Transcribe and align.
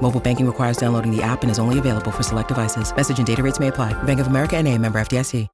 Mobile 0.00 0.20
banking 0.20 0.46
requires 0.46 0.76
downloading 0.76 1.14
the 1.14 1.22
app 1.22 1.42
and 1.42 1.50
is 1.50 1.58
only 1.58 1.78
available 1.78 2.10
for 2.10 2.22
select 2.22 2.48
devices. 2.48 2.94
Message 2.94 3.18
and 3.18 3.26
data 3.26 3.42
rates 3.42 3.60
may 3.60 3.68
apply. 3.68 4.00
Bank 4.04 4.20
of 4.20 4.28
America 4.28 4.56
and 4.56 4.66
a 4.66 4.78
member 4.78 4.98
FDIC. 4.98 5.48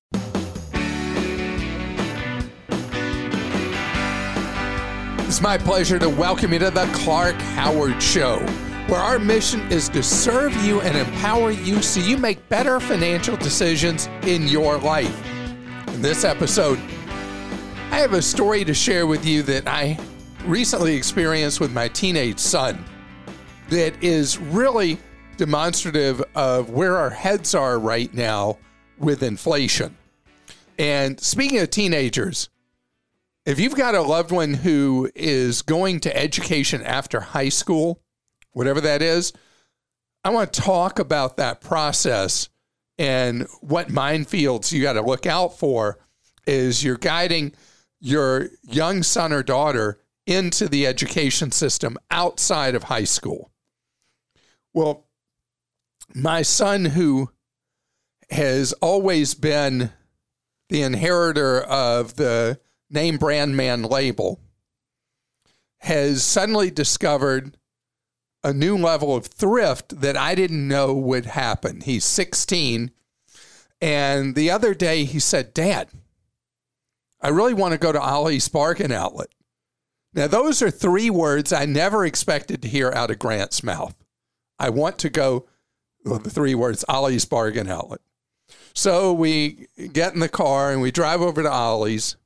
It's 5.26 5.40
my 5.40 5.58
pleasure 5.58 5.98
to 5.98 6.08
welcome 6.08 6.52
you 6.52 6.60
to 6.60 6.70
the 6.70 6.86
Clark 6.92 7.34
Howard 7.34 8.00
Show, 8.00 8.38
where 8.86 9.00
our 9.00 9.18
mission 9.18 9.60
is 9.72 9.88
to 9.88 10.00
serve 10.00 10.54
you 10.64 10.80
and 10.82 10.96
empower 10.96 11.50
you 11.50 11.82
so 11.82 11.98
you 11.98 12.16
make 12.16 12.48
better 12.48 12.78
financial 12.78 13.36
decisions 13.36 14.06
in 14.22 14.46
your 14.46 14.78
life. 14.78 15.26
In 15.88 16.02
this 16.02 16.24
episode, 16.24 16.78
I 17.90 17.98
have 17.98 18.12
a 18.12 18.22
story 18.22 18.64
to 18.64 18.74
share 18.74 19.08
with 19.08 19.26
you 19.26 19.42
that 19.42 19.66
I 19.66 19.98
recently 20.44 20.94
experienced 20.94 21.58
with 21.58 21.72
my 21.72 21.88
teenage 21.88 22.38
son 22.38 22.84
that 23.68 24.02
is 24.02 24.38
really 24.38 24.98
demonstrative 25.36 26.22
of 26.34 26.70
where 26.70 26.96
our 26.96 27.10
heads 27.10 27.54
are 27.54 27.78
right 27.78 28.12
now 28.14 28.58
with 28.98 29.22
inflation. 29.22 29.96
And 30.78 31.18
speaking 31.20 31.58
of 31.58 31.70
teenagers, 31.70 32.48
if 33.46 33.60
you've 33.60 33.74
got 33.74 33.94
a 33.94 34.02
loved 34.02 34.32
one 34.32 34.54
who 34.54 35.10
is 35.14 35.62
going 35.62 36.00
to 36.00 36.16
education 36.16 36.82
after 36.82 37.20
high 37.20 37.48
school, 37.48 38.00
whatever 38.52 38.80
that 38.80 39.02
is, 39.02 39.32
I 40.24 40.30
want 40.30 40.52
to 40.52 40.60
talk 40.60 40.98
about 40.98 41.36
that 41.36 41.60
process 41.60 42.48
and 42.98 43.46
what 43.60 43.88
minefields 43.88 44.72
you 44.72 44.82
got 44.82 44.94
to 44.94 45.02
look 45.02 45.26
out 45.26 45.58
for 45.58 45.98
is 46.46 46.82
you're 46.82 46.96
guiding 46.96 47.52
your 48.00 48.48
young 48.62 49.02
son 49.02 49.32
or 49.32 49.42
daughter 49.42 50.00
into 50.26 50.68
the 50.68 50.86
education 50.86 51.50
system 51.50 51.98
outside 52.10 52.74
of 52.74 52.84
high 52.84 53.04
school. 53.04 53.50
Well, 54.74 55.06
my 56.12 56.42
son, 56.42 56.86
who 56.86 57.30
has 58.30 58.72
always 58.74 59.34
been 59.34 59.92
the 60.68 60.82
inheritor 60.82 61.60
of 61.60 62.16
the 62.16 62.60
name 62.90 63.16
brand 63.16 63.56
man 63.56 63.84
label, 63.84 64.40
has 65.78 66.24
suddenly 66.24 66.70
discovered 66.70 67.56
a 68.42 68.52
new 68.52 68.76
level 68.76 69.14
of 69.14 69.26
thrift 69.26 70.00
that 70.00 70.16
I 70.16 70.34
didn't 70.34 70.66
know 70.66 70.92
would 70.92 71.26
happen. 71.26 71.80
He's 71.80 72.04
16. 72.04 72.90
And 73.80 74.34
the 74.34 74.50
other 74.50 74.74
day 74.74 75.04
he 75.04 75.18
said, 75.18 75.54
Dad, 75.54 75.88
I 77.20 77.28
really 77.28 77.54
want 77.54 77.72
to 77.72 77.78
go 77.78 77.92
to 77.92 78.00
Ollie's 78.00 78.48
Bargain 78.48 78.92
Outlet. 78.92 79.28
Now, 80.12 80.26
those 80.26 80.62
are 80.62 80.70
three 80.70 81.10
words 81.10 81.52
I 81.52 81.64
never 81.64 82.04
expected 82.04 82.62
to 82.62 82.68
hear 82.68 82.92
out 82.92 83.10
of 83.10 83.18
Grant's 83.18 83.62
mouth. 83.62 83.94
I 84.58 84.70
want 84.70 84.98
to 84.98 85.10
go, 85.10 85.46
well, 86.04 86.18
the 86.18 86.30
three 86.30 86.54
words, 86.54 86.84
Ollie's 86.88 87.24
Bargain 87.24 87.68
Outlet. 87.68 88.00
So 88.74 89.12
we 89.12 89.68
get 89.92 90.14
in 90.14 90.20
the 90.20 90.28
car 90.28 90.72
and 90.72 90.80
we 90.80 90.90
drive 90.90 91.20
over 91.20 91.42
to 91.42 91.50
Ollie's 91.50 92.16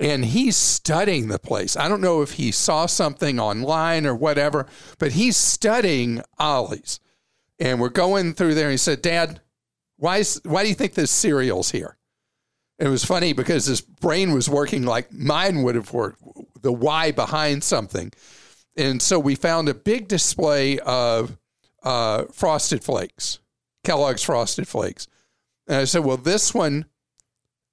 and 0.00 0.24
he's 0.24 0.56
studying 0.56 1.28
the 1.28 1.38
place. 1.38 1.76
I 1.76 1.86
don't 1.86 2.00
know 2.00 2.22
if 2.22 2.32
he 2.32 2.50
saw 2.50 2.86
something 2.86 3.38
online 3.38 4.06
or 4.06 4.14
whatever, 4.14 4.66
but 4.98 5.12
he's 5.12 5.36
studying 5.36 6.22
Ollie's. 6.38 6.98
And 7.58 7.78
we're 7.78 7.90
going 7.90 8.32
through 8.32 8.54
there 8.54 8.64
and 8.64 8.72
he 8.72 8.78
said, 8.78 9.02
Dad, 9.02 9.42
why, 9.98 10.18
is, 10.18 10.40
why 10.44 10.62
do 10.62 10.70
you 10.70 10.74
think 10.74 10.94
this 10.94 11.10
cereal's 11.10 11.70
here? 11.70 11.98
It 12.78 12.88
was 12.88 13.04
funny 13.04 13.34
because 13.34 13.66
his 13.66 13.82
brain 13.82 14.32
was 14.32 14.48
working 14.48 14.84
like 14.84 15.12
mine 15.12 15.62
would 15.62 15.74
have 15.74 15.92
worked, 15.92 16.22
the 16.62 16.72
why 16.72 17.12
behind 17.12 17.62
something. 17.62 18.10
And 18.80 19.02
so 19.02 19.18
we 19.18 19.34
found 19.34 19.68
a 19.68 19.74
big 19.74 20.08
display 20.08 20.78
of 20.78 21.36
uh, 21.82 22.24
Frosted 22.32 22.82
Flakes, 22.82 23.38
Kellogg's 23.84 24.22
Frosted 24.22 24.66
Flakes. 24.66 25.06
And 25.68 25.76
I 25.76 25.84
said, 25.84 26.02
well, 26.02 26.16
this 26.16 26.54
one, 26.54 26.86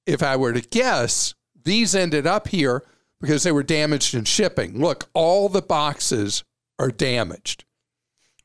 if 0.04 0.22
I 0.22 0.36
were 0.36 0.52
to 0.52 0.60
guess, 0.60 1.34
these 1.64 1.94
ended 1.94 2.26
up 2.26 2.48
here 2.48 2.84
because 3.22 3.42
they 3.42 3.52
were 3.52 3.62
damaged 3.62 4.14
in 4.14 4.24
shipping. 4.24 4.80
Look, 4.80 5.08
all 5.14 5.48
the 5.48 5.62
boxes 5.62 6.44
are 6.78 6.90
damaged. 6.90 7.64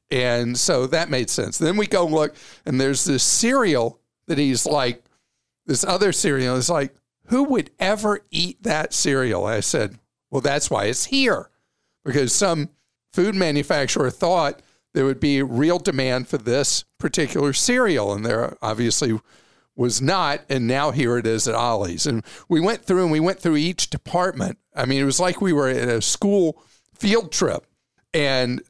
And 0.10 0.58
so 0.58 0.88
that 0.88 1.10
made 1.10 1.30
sense. 1.30 1.58
Then 1.58 1.76
we 1.76 1.86
go 1.86 2.06
look, 2.06 2.34
and 2.66 2.80
there's 2.80 3.04
this 3.04 3.24
cereal 3.24 4.00
that 4.28 4.38
he's 4.38 4.66
like, 4.66 5.04
this 5.66 5.84
other 5.84 6.14
cereal 6.14 6.56
is 6.56 6.70
like, 6.70 6.96
who 7.26 7.44
would 7.44 7.72
ever 7.78 8.22
eat 8.32 8.64
that 8.64 8.94
cereal? 8.94 9.46
I 9.46 9.60
said, 9.60 10.00
well, 10.32 10.42
that's 10.42 10.70
why 10.70 10.86
it's 10.86 11.06
here, 11.06 11.50
because 12.04 12.34
some 12.34 12.70
food 13.12 13.36
manufacturer 13.36 14.10
thought 14.10 14.62
there 14.94 15.06
would 15.06 15.20
be 15.20 15.42
real 15.42 15.80
demand 15.80 16.28
for 16.28 16.38
this 16.38 16.84
particular 17.00 17.54
cereal. 17.54 18.14
And 18.14 18.26
there 18.26 18.58
obviously 18.62 19.20
was 19.76 20.02
not. 20.02 20.42
And 20.50 20.68
now 20.68 20.92
here 20.92 21.18
it 21.18 21.26
is 21.26 21.48
at 21.48 21.56
Ollie's. 21.56 22.06
And 22.06 22.24
we 22.48 22.60
went 22.60 22.86
through 22.86 23.04
and 23.04 23.12
we 23.12 23.20
went 23.20 23.40
through 23.40 23.58
each 23.58 23.90
department. 23.90 24.58
I 24.76 24.86
mean, 24.86 25.02
it 25.02 25.06
was 25.06 25.20
like 25.20 25.42
we 25.42 25.54
were 25.54 25.70
at 25.70 25.90
a 25.90 26.02
school 26.02 26.62
field 26.94 27.32
trip 27.32 27.66
and 28.14 28.62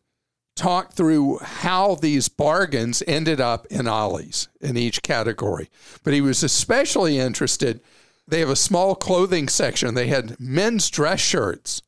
talked 0.56 0.94
through 0.94 1.40
how 1.40 1.96
these 1.96 2.30
bargains 2.30 3.02
ended 3.08 3.42
up 3.42 3.66
in 3.68 3.88
Ollie's 3.88 4.48
in 4.62 4.78
each 4.78 5.02
category. 5.02 5.70
But 6.04 6.14
he 6.14 6.22
was 6.22 6.44
especially 6.44 7.18
interested. 7.18 7.82
They 8.28 8.40
have 8.40 8.50
a 8.50 8.56
small 8.56 8.96
clothing 8.96 9.50
section. 9.50 9.96
They 9.96 10.08
had 10.08 10.40
men's 10.40 10.90
dress 10.90 11.20
shirts 11.20 11.82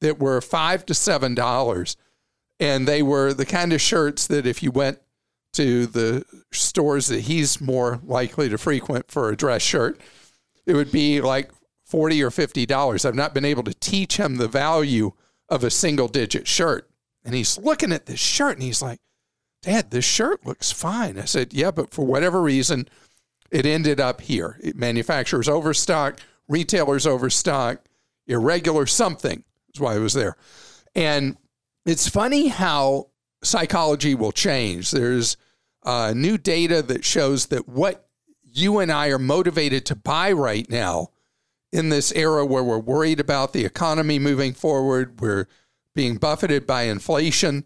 that 0.00 0.18
were 0.18 0.40
five 0.40 0.86
to 0.86 0.94
seven 0.94 1.34
dollars. 1.34 1.96
And 2.58 2.88
they 2.88 3.02
were 3.02 3.34
the 3.34 3.46
kind 3.46 3.72
of 3.72 3.80
shirts 3.80 4.26
that 4.28 4.46
if 4.46 4.62
you 4.62 4.70
went 4.70 4.98
to 5.52 5.86
the 5.86 6.24
stores 6.52 7.08
that 7.08 7.22
he's 7.22 7.60
more 7.60 8.00
likely 8.04 8.48
to 8.48 8.58
frequent 8.58 9.10
for 9.10 9.30
a 9.30 9.36
dress 9.36 9.62
shirt, 9.62 10.00
it 10.66 10.74
would 10.74 10.90
be 10.90 11.20
like 11.20 11.50
40 11.84 12.22
or 12.22 12.30
50 12.30 12.66
dollars. 12.66 13.04
I've 13.04 13.14
not 13.14 13.34
been 13.34 13.44
able 13.44 13.62
to 13.64 13.74
teach 13.74 14.16
him 14.18 14.36
the 14.36 14.48
value 14.48 15.12
of 15.48 15.64
a 15.64 15.70
single 15.70 16.08
digit 16.08 16.46
shirt. 16.46 16.88
And 17.24 17.34
he's 17.34 17.58
looking 17.58 17.92
at 17.92 18.06
this 18.06 18.20
shirt 18.20 18.54
and 18.54 18.62
he's 18.62 18.82
like, 18.82 19.00
Dad, 19.62 19.90
this 19.90 20.04
shirt 20.04 20.46
looks 20.46 20.70
fine. 20.70 21.18
I 21.18 21.24
said, 21.24 21.52
Yeah, 21.52 21.70
but 21.70 21.90
for 21.90 22.04
whatever 22.04 22.40
reason, 22.42 22.88
it 23.50 23.66
ended 23.66 24.00
up 24.00 24.20
here. 24.20 24.60
Manufacturers 24.74 25.48
overstock, 25.48 26.20
retailers 26.48 27.06
overstock, 27.06 27.84
irregular 28.26 28.86
something 28.86 29.44
is 29.76 29.80
why 29.80 29.96
it 29.96 30.00
was 30.00 30.14
there. 30.14 30.36
And 30.94 31.36
it's 31.84 32.08
funny 32.08 32.48
how 32.48 33.10
psychology 33.42 34.14
will 34.14 34.32
change. 34.32 34.90
There's 34.90 35.36
uh, 35.84 36.12
new 36.16 36.36
data 36.36 36.82
that 36.82 37.04
shows 37.04 37.46
that 37.46 37.68
what 37.68 38.08
you 38.42 38.78
and 38.78 38.90
I 38.90 39.08
are 39.08 39.18
motivated 39.18 39.84
to 39.86 39.94
buy 39.94 40.32
right 40.32 40.68
now 40.68 41.08
in 41.72 41.90
this 41.90 42.12
era 42.12 42.44
where 42.44 42.64
we're 42.64 42.78
worried 42.78 43.20
about 43.20 43.52
the 43.52 43.64
economy 43.64 44.18
moving 44.18 44.54
forward, 44.54 45.20
we're 45.20 45.46
being 45.94 46.16
buffeted 46.16 46.66
by 46.66 46.82
inflation, 46.82 47.64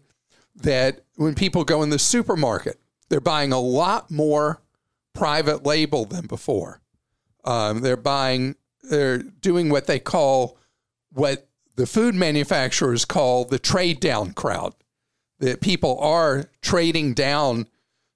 that 0.55 1.01
when 1.15 1.33
people 1.33 1.63
go 1.63 1.81
in 1.81 1.89
the 1.89 1.99
supermarket, 1.99 2.79
they're 3.09 3.21
buying 3.21 3.53
a 3.53 3.59
lot 3.59 4.11
more 4.11 4.61
private 5.13 5.65
label 5.65 6.05
than 6.05 6.27
before. 6.27 6.81
Um, 7.43 7.81
they're 7.81 7.97
buying, 7.97 8.55
they're 8.83 9.19
doing 9.19 9.69
what 9.69 9.87
they 9.87 9.99
call, 9.99 10.57
what 11.11 11.47
the 11.75 11.87
food 11.87 12.15
manufacturers 12.15 13.05
call 13.05 13.45
the 13.45 13.59
trade 13.59 13.99
down 13.99 14.33
crowd. 14.33 14.73
That 15.39 15.61
people 15.61 15.97
are 15.99 16.49
trading 16.61 17.13
down 17.13 17.67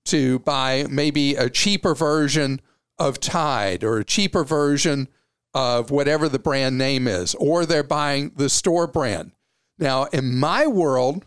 to 0.06 0.40
buy 0.40 0.86
maybe 0.90 1.36
a 1.36 1.50
cheaper 1.50 1.96
version 1.96 2.62
of 3.00 3.20
Tide 3.20 3.84
or 3.84 3.98
a 3.98 4.06
cheaper 4.06 4.44
version 4.44 5.08
of 5.54 5.90
whatever 5.90 6.30
the 6.30 6.40
brand 6.40 6.78
name 6.78 7.08
is, 7.08 7.34
or 7.36 7.66
they're 7.66 7.82
buying 7.82 8.32
the 8.36 8.50
store 8.50 8.88
brand. 8.88 9.32
Now, 9.80 10.04
in 10.06 10.38
my 10.38 10.68
world, 10.68 11.26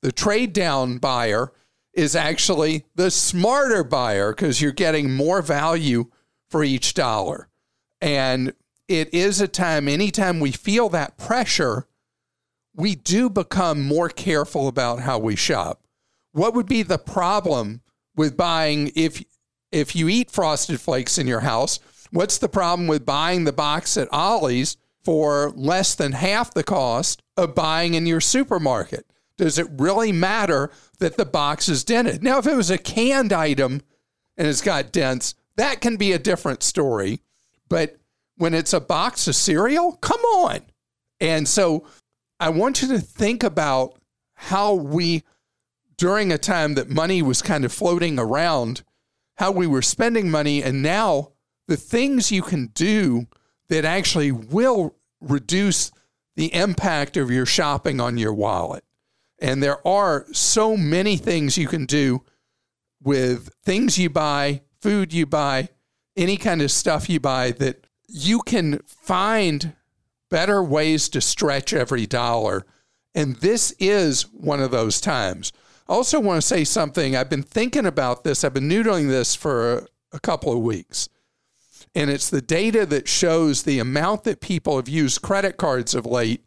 the 0.00 0.12
trade 0.12 0.52
down 0.52 0.98
buyer 0.98 1.52
is 1.92 2.16
actually 2.16 2.84
the 2.94 3.10
smarter 3.10 3.84
buyer 3.84 4.32
because 4.32 4.60
you're 4.60 4.72
getting 4.72 5.12
more 5.12 5.42
value 5.42 6.06
for 6.48 6.64
each 6.64 6.94
dollar. 6.94 7.48
And 8.00 8.52
it 8.88 9.12
is 9.14 9.40
a 9.40 9.48
time, 9.48 9.88
anytime 9.88 10.40
we 10.40 10.52
feel 10.52 10.88
that 10.90 11.16
pressure, 11.16 11.86
we 12.74 12.94
do 12.94 13.30
become 13.30 13.84
more 13.84 14.08
careful 14.08 14.68
about 14.68 15.00
how 15.00 15.18
we 15.18 15.36
shop. 15.36 15.82
What 16.32 16.54
would 16.54 16.66
be 16.66 16.82
the 16.82 16.98
problem 16.98 17.82
with 18.16 18.36
buying 18.36 18.90
if 18.94 19.24
if 19.72 19.96
you 19.96 20.08
eat 20.08 20.30
frosted 20.30 20.80
flakes 20.80 21.18
in 21.18 21.26
your 21.26 21.40
house, 21.40 21.80
What's 22.14 22.38
the 22.38 22.48
problem 22.48 22.86
with 22.86 23.04
buying 23.04 23.42
the 23.42 23.52
box 23.52 23.96
at 23.96 24.06
Ollie's 24.12 24.76
for 25.02 25.50
less 25.56 25.96
than 25.96 26.12
half 26.12 26.54
the 26.54 26.62
cost 26.62 27.20
of 27.36 27.56
buying 27.56 27.94
in 27.94 28.06
your 28.06 28.20
supermarket? 28.20 29.04
Does 29.36 29.58
it 29.58 29.66
really 29.78 30.12
matter 30.12 30.70
that 31.00 31.16
the 31.16 31.24
box 31.24 31.68
is 31.68 31.82
dented? 31.82 32.22
Now, 32.22 32.38
if 32.38 32.46
it 32.46 32.54
was 32.54 32.70
a 32.70 32.78
canned 32.78 33.32
item 33.32 33.82
and 34.36 34.46
it's 34.46 34.60
got 34.60 34.92
dents, 34.92 35.34
that 35.56 35.80
can 35.80 35.96
be 35.96 36.12
a 36.12 36.18
different 36.20 36.62
story. 36.62 37.20
But 37.68 37.96
when 38.36 38.54
it's 38.54 38.72
a 38.72 38.80
box 38.80 39.28
of 39.28 39.36
cereal, 39.36 39.92
come 39.96 40.20
on. 40.20 40.60
And 41.20 41.46
so 41.48 41.86
I 42.40 42.48
want 42.48 42.82
you 42.82 42.88
to 42.88 42.98
think 42.98 43.42
about 43.42 43.98
how 44.34 44.74
we, 44.74 45.22
during 45.96 46.32
a 46.32 46.38
time 46.38 46.74
that 46.74 46.90
money 46.90 47.22
was 47.22 47.42
kind 47.42 47.64
of 47.64 47.72
floating 47.72 48.18
around, 48.18 48.82
how 49.36 49.52
we 49.52 49.66
were 49.66 49.82
spending 49.82 50.30
money, 50.30 50.62
and 50.62 50.82
now 50.82 51.32
the 51.68 51.76
things 51.76 52.32
you 52.32 52.42
can 52.42 52.66
do 52.68 53.26
that 53.68 53.84
actually 53.84 54.32
will 54.32 54.96
reduce 55.20 55.90
the 56.36 56.52
impact 56.54 57.16
of 57.16 57.30
your 57.30 57.46
shopping 57.46 58.00
on 58.00 58.18
your 58.18 58.34
wallet. 58.34 58.84
And 59.40 59.62
there 59.62 59.86
are 59.86 60.26
so 60.32 60.76
many 60.76 61.16
things 61.16 61.56
you 61.56 61.68
can 61.68 61.86
do 61.86 62.24
with 63.02 63.50
things 63.64 63.98
you 63.98 64.10
buy, 64.10 64.62
food 64.80 65.12
you 65.12 65.26
buy, 65.26 65.68
any 66.16 66.36
kind 66.36 66.62
of 66.62 66.70
stuff 66.70 67.08
you 67.08 67.20
buy 67.20 67.52
that 67.52 67.83
you 68.08 68.40
can 68.42 68.80
find 68.86 69.74
better 70.30 70.62
ways 70.62 71.08
to 71.10 71.20
stretch 71.20 71.72
every 71.72 72.06
dollar. 72.06 72.66
And 73.14 73.36
this 73.36 73.72
is 73.78 74.22
one 74.32 74.60
of 74.60 74.70
those 74.70 75.00
times. 75.00 75.52
I 75.88 75.92
also 75.92 76.18
want 76.18 76.40
to 76.40 76.46
say 76.46 76.64
something. 76.64 77.14
I've 77.14 77.30
been 77.30 77.42
thinking 77.42 77.86
about 77.86 78.24
this, 78.24 78.42
I've 78.44 78.54
been 78.54 78.68
noodling 78.68 79.08
this 79.08 79.34
for 79.34 79.86
a 80.12 80.20
couple 80.20 80.52
of 80.52 80.60
weeks. 80.60 81.08
And 81.94 82.10
it's 82.10 82.28
the 82.28 82.42
data 82.42 82.84
that 82.86 83.06
shows 83.06 83.62
the 83.62 83.78
amount 83.78 84.24
that 84.24 84.40
people 84.40 84.76
have 84.76 84.88
used 84.88 85.22
credit 85.22 85.56
cards 85.56 85.94
of 85.94 86.06
late 86.06 86.44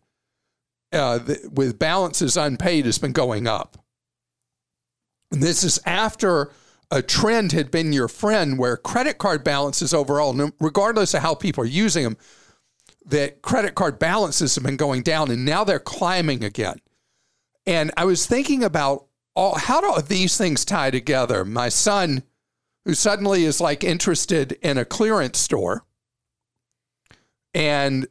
uh, 0.91 1.19
with 1.51 1.79
balances 1.79 2.35
unpaid 2.35 2.85
has 2.85 2.97
been 2.97 3.13
going 3.13 3.47
up. 3.47 3.77
And 5.31 5.41
this 5.41 5.63
is 5.63 5.79
after 5.85 6.51
a 6.89 7.01
trend 7.01 7.51
had 7.51 7.69
been 7.69 7.93
your 7.93 8.07
friend 8.07 8.57
where 8.57 8.77
credit 8.77 9.17
card 9.17 9.43
balances 9.43 9.93
overall, 9.93 10.51
regardless 10.59 11.13
of 11.13 11.21
how 11.21 11.35
people 11.35 11.63
are 11.63 11.67
using 11.67 12.03
them, 12.03 12.17
that 13.05 13.41
credit 13.41 13.75
card 13.75 13.99
balances 13.99 14.55
have 14.55 14.63
been 14.63 14.77
going 14.77 15.01
down 15.01 15.31
and 15.31 15.45
now 15.45 15.63
they're 15.63 15.79
climbing 15.79 16.43
again. 16.43 16.79
And 17.65 17.91
I 17.97 18.05
was 18.05 18.25
thinking 18.25 18.63
about 18.63 19.07
all, 19.35 19.57
how 19.57 19.81
do 19.81 20.01
these 20.01 20.37
things 20.37 20.65
tie 20.65 20.91
together? 20.91 21.43
My 21.45 21.69
son, 21.69 22.23
who 22.85 22.93
suddenly 22.93 23.43
is 23.43 23.59
like 23.59 23.83
interested 23.83 24.53
in 24.61 24.77
a 24.77 24.85
clearance 24.85 25.39
store, 25.39 25.83
and 27.53 28.07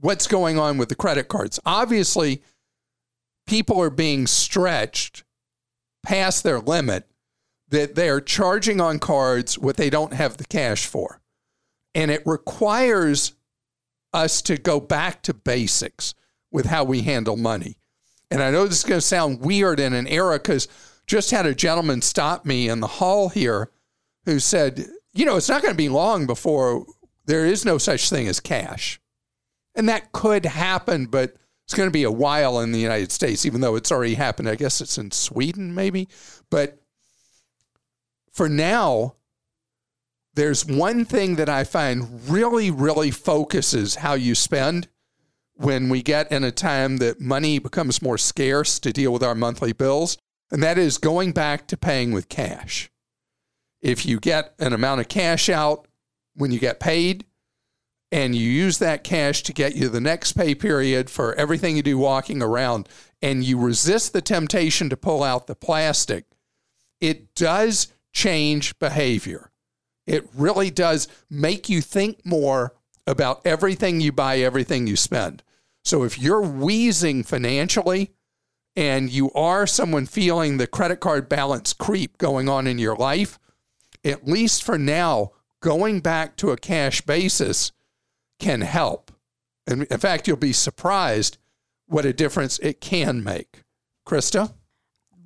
what's 0.00 0.26
going 0.26 0.58
on 0.58 0.76
with 0.76 0.88
the 0.88 0.94
credit 0.94 1.28
cards. 1.28 1.58
Obviously, 1.64 2.42
people 3.46 3.80
are 3.80 3.90
being 3.90 4.26
stretched 4.26 5.24
past 6.02 6.42
their 6.42 6.60
limit 6.60 7.08
that 7.70 7.94
they're 7.94 8.20
charging 8.20 8.80
on 8.80 8.98
cards 8.98 9.58
what 9.58 9.76
they 9.76 9.90
don't 9.90 10.12
have 10.12 10.36
the 10.36 10.44
cash 10.44 10.86
for. 10.86 11.20
And 11.94 12.10
it 12.10 12.22
requires 12.24 13.34
us 14.12 14.40
to 14.42 14.56
go 14.56 14.80
back 14.80 15.22
to 15.22 15.34
basics 15.34 16.14
with 16.50 16.66
how 16.66 16.84
we 16.84 17.02
handle 17.02 17.36
money. 17.36 17.76
And 18.30 18.42
I 18.42 18.50
know 18.50 18.66
this 18.66 18.78
is 18.78 18.84
going 18.84 19.00
to 19.00 19.06
sound 19.06 19.40
weird 19.40 19.80
in 19.80 19.92
an 19.92 20.06
era 20.06 20.38
because 20.38 20.68
just 21.06 21.30
had 21.30 21.46
a 21.46 21.54
gentleman 21.54 22.02
stop 22.02 22.44
me 22.44 22.68
in 22.68 22.80
the 22.80 22.86
hall 22.86 23.30
here 23.30 23.70
who 24.24 24.38
said, 24.38 24.86
you 25.14 25.24
know, 25.24 25.36
it's 25.36 25.48
not 25.48 25.62
going 25.62 25.72
to 25.72 25.78
be 25.78 25.88
long 25.88 26.26
before 26.26 26.84
there 27.24 27.46
is 27.46 27.64
no 27.64 27.78
such 27.78 28.10
thing 28.10 28.28
as 28.28 28.40
cash. 28.40 29.00
And 29.74 29.88
that 29.88 30.12
could 30.12 30.44
happen, 30.44 31.06
but 31.06 31.36
it's 31.64 31.74
going 31.74 31.88
to 31.88 31.92
be 31.92 32.04
a 32.04 32.10
while 32.10 32.60
in 32.60 32.72
the 32.72 32.78
United 32.78 33.12
States, 33.12 33.44
even 33.46 33.60
though 33.60 33.76
it's 33.76 33.92
already 33.92 34.14
happened. 34.14 34.48
I 34.48 34.54
guess 34.54 34.80
it's 34.80 34.98
in 34.98 35.10
Sweden, 35.10 35.74
maybe. 35.74 36.08
But 36.50 36.82
for 38.38 38.48
now, 38.48 39.16
there's 40.34 40.64
one 40.64 41.04
thing 41.04 41.34
that 41.34 41.48
I 41.48 41.64
find 41.64 42.30
really, 42.30 42.70
really 42.70 43.10
focuses 43.10 43.96
how 43.96 44.14
you 44.14 44.36
spend 44.36 44.86
when 45.54 45.88
we 45.88 46.02
get 46.02 46.30
in 46.30 46.44
a 46.44 46.52
time 46.52 46.98
that 46.98 47.20
money 47.20 47.58
becomes 47.58 48.00
more 48.00 48.16
scarce 48.16 48.78
to 48.78 48.92
deal 48.92 49.12
with 49.12 49.24
our 49.24 49.34
monthly 49.34 49.72
bills, 49.72 50.18
and 50.52 50.62
that 50.62 50.78
is 50.78 50.98
going 50.98 51.32
back 51.32 51.66
to 51.66 51.76
paying 51.76 52.12
with 52.12 52.28
cash. 52.28 52.88
If 53.82 54.06
you 54.06 54.20
get 54.20 54.54
an 54.60 54.72
amount 54.72 55.00
of 55.00 55.08
cash 55.08 55.48
out 55.48 55.88
when 56.36 56.52
you 56.52 56.60
get 56.60 56.78
paid, 56.78 57.24
and 58.12 58.36
you 58.36 58.48
use 58.48 58.78
that 58.78 59.02
cash 59.02 59.42
to 59.42 59.52
get 59.52 59.74
you 59.74 59.88
the 59.88 60.00
next 60.00 60.34
pay 60.34 60.54
period 60.54 61.10
for 61.10 61.34
everything 61.34 61.76
you 61.76 61.82
do 61.82 61.98
walking 61.98 62.40
around, 62.40 62.88
and 63.20 63.42
you 63.42 63.58
resist 63.58 64.12
the 64.12 64.22
temptation 64.22 64.88
to 64.90 64.96
pull 64.96 65.24
out 65.24 65.48
the 65.48 65.56
plastic, 65.56 66.26
it 67.00 67.34
does 67.34 67.88
change 68.18 68.76
behavior. 68.80 69.48
It 70.04 70.28
really 70.34 70.72
does 70.72 71.06
make 71.30 71.68
you 71.68 71.80
think 71.80 72.26
more 72.26 72.74
about 73.06 73.46
everything 73.46 74.00
you 74.00 74.10
buy, 74.10 74.38
everything 74.38 74.88
you 74.88 74.96
spend. 74.96 75.44
So 75.84 76.02
if 76.02 76.18
you're 76.18 76.42
wheezing 76.42 77.22
financially 77.22 78.10
and 78.74 79.08
you 79.08 79.30
are 79.34 79.68
someone 79.68 80.04
feeling 80.04 80.56
the 80.56 80.66
credit 80.66 80.98
card 80.98 81.28
balance 81.28 81.72
creep 81.72 82.18
going 82.18 82.48
on 82.48 82.66
in 82.66 82.80
your 82.80 82.96
life, 82.96 83.38
at 84.04 84.26
least 84.26 84.64
for 84.64 84.76
now, 84.76 85.30
going 85.60 86.00
back 86.00 86.36
to 86.38 86.50
a 86.50 86.56
cash 86.56 87.00
basis 87.02 87.70
can 88.40 88.62
help. 88.62 89.12
And 89.64 89.84
in 89.84 89.98
fact, 89.98 90.26
you'll 90.26 90.38
be 90.38 90.52
surprised 90.52 91.38
what 91.86 92.04
a 92.04 92.12
difference 92.12 92.58
it 92.58 92.80
can 92.80 93.22
make. 93.22 93.62
Christa? 94.04 94.54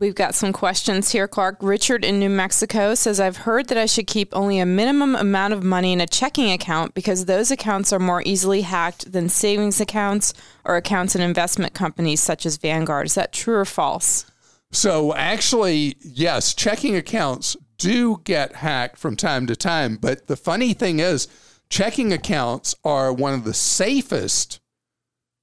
We've 0.02 0.16
got 0.16 0.34
some 0.34 0.52
questions 0.52 1.12
here, 1.12 1.28
Clark. 1.28 1.58
Richard 1.60 2.04
in 2.04 2.18
New 2.18 2.28
Mexico 2.28 2.96
says, 2.96 3.20
I've 3.20 3.36
heard 3.36 3.68
that 3.68 3.78
I 3.78 3.86
should 3.86 4.08
keep 4.08 4.34
only 4.34 4.58
a 4.58 4.66
minimum 4.66 5.14
amount 5.14 5.52
of 5.52 5.62
money 5.62 5.92
in 5.92 6.00
a 6.00 6.08
checking 6.08 6.50
account 6.50 6.92
because 6.92 7.26
those 7.26 7.52
accounts 7.52 7.92
are 7.92 8.00
more 8.00 8.20
easily 8.26 8.62
hacked 8.62 9.12
than 9.12 9.28
savings 9.28 9.80
accounts 9.80 10.34
or 10.64 10.74
accounts 10.74 11.14
in 11.14 11.22
investment 11.22 11.72
companies 11.72 12.20
such 12.20 12.44
as 12.44 12.56
Vanguard. 12.56 13.06
Is 13.06 13.14
that 13.14 13.32
true 13.32 13.54
or 13.54 13.64
false? 13.64 14.26
So, 14.72 15.14
actually, 15.14 15.96
yes, 16.00 16.52
checking 16.52 16.96
accounts 16.96 17.56
do 17.78 18.20
get 18.24 18.56
hacked 18.56 18.98
from 18.98 19.14
time 19.14 19.46
to 19.46 19.54
time. 19.54 19.98
But 19.98 20.26
the 20.26 20.36
funny 20.36 20.72
thing 20.72 20.98
is, 20.98 21.28
checking 21.70 22.12
accounts 22.12 22.74
are 22.82 23.12
one 23.12 23.34
of 23.34 23.44
the 23.44 23.54
safest 23.54 24.58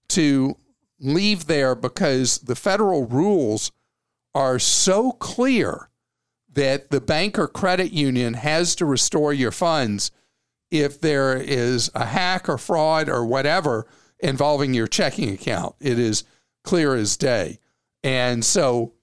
to 0.10 0.58
leave 1.00 1.46
there 1.48 1.76
because 1.76 2.40
the 2.40 2.58
federal 2.58 3.06
rules 3.06 3.72
are 4.36 4.60
so 4.60 5.12
clear 5.12 5.90
that 6.52 6.90
the 6.90 7.02
bank 7.02 7.38
or 7.38 7.48
credit 7.48 7.92
union 7.92 8.34
has 8.34 8.76
to 8.76 8.86
restore 8.86 9.34
your 9.34 9.52
funds 9.52 10.12
if 10.72 11.00
there 11.00 11.38
is 11.38 11.90
a 11.96 12.06
hack 12.06 12.50
or 12.50 12.58
fraud 12.58 13.10
or 13.10 13.26
whatever 13.26 13.88
involving 14.20 14.74
your 14.74 14.88
checking 14.88 15.30
account. 15.30 15.76
It 15.80 15.98
is 15.98 16.24
clear 16.64 16.96
as 16.96 17.18
day. 17.18 17.60
And 18.04 18.44
so, 18.44 18.94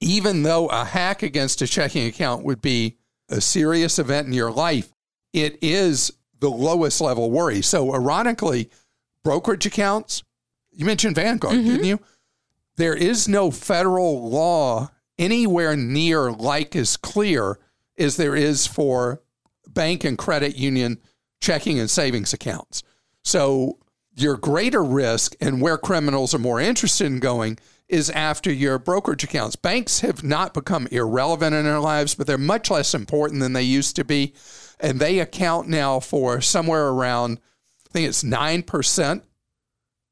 even 0.00 0.42
though 0.42 0.66
a 0.68 0.84
hack 0.84 1.22
against 1.22 1.62
a 1.62 1.66
checking 1.66 2.06
account 2.06 2.44
would 2.44 2.60
be 2.60 2.96
a 3.28 3.40
serious 3.40 3.98
event 3.98 4.26
in 4.26 4.32
your 4.32 4.52
life, 4.52 4.92
it 5.32 5.58
is 5.62 6.12
the 6.38 6.50
lowest 6.50 7.00
level 7.00 7.30
worry. 7.30 7.62
So, 7.62 7.94
ironically, 7.94 8.70
brokerage 9.24 9.66
accounts, 9.66 10.22
you 10.70 10.84
mentioned 10.84 11.16
Vanguard, 11.16 11.56
mm-hmm. 11.56 11.68
didn't 11.68 11.86
you? 11.86 12.00
There 12.76 12.94
is 12.94 13.28
no 13.28 13.50
federal 13.50 14.28
law 14.28 14.90
anywhere 15.18 15.76
near 15.76 16.30
like 16.30 16.76
as 16.76 16.96
clear 16.96 17.58
as 17.98 18.16
there 18.16 18.36
is 18.36 18.66
for 18.66 19.22
bank 19.68 20.04
and 20.04 20.18
credit 20.18 20.56
union 20.56 20.98
checking 21.40 21.78
and 21.80 21.90
savings 21.90 22.32
accounts. 22.32 22.82
So, 23.24 23.78
your 24.18 24.36
greater 24.36 24.82
risk 24.82 25.34
and 25.42 25.60
where 25.60 25.76
criminals 25.76 26.34
are 26.34 26.38
more 26.38 26.58
interested 26.58 27.06
in 27.06 27.20
going 27.20 27.58
is 27.86 28.08
after 28.08 28.50
your 28.50 28.78
brokerage 28.78 29.24
accounts. 29.24 29.56
Banks 29.56 30.00
have 30.00 30.24
not 30.24 30.54
become 30.54 30.88
irrelevant 30.90 31.54
in 31.54 31.66
our 31.66 31.80
lives, 31.80 32.14
but 32.14 32.26
they're 32.26 32.38
much 32.38 32.70
less 32.70 32.94
important 32.94 33.40
than 33.42 33.52
they 33.52 33.62
used 33.62 33.94
to 33.96 34.04
be 34.04 34.32
and 34.78 35.00
they 35.00 35.18
account 35.18 35.68
now 35.68 36.00
for 36.00 36.40
somewhere 36.40 36.88
around, 36.88 37.40
I 37.88 37.92
think 37.92 38.08
it's 38.08 38.22
9% 38.22 39.22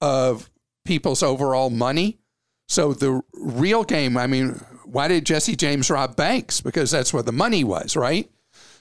of 0.00 0.50
people's 0.85 1.23
overall 1.23 1.71
money. 1.71 2.18
So 2.68 2.92
the 2.94 3.23
real 3.35 3.85
game, 3.85 4.16
I 4.16 4.26
mean, 4.26 4.61
why 4.85 5.09
did 5.09 5.26
Jesse 5.26 5.56
James 5.56 5.90
rob 5.90 6.16
banks? 6.16 6.61
Because 6.61 6.90
that's 6.90 7.12
where 7.12 7.23
the 7.23 7.33
money 7.33 7.64
was, 7.64 7.97
right? 7.97 8.30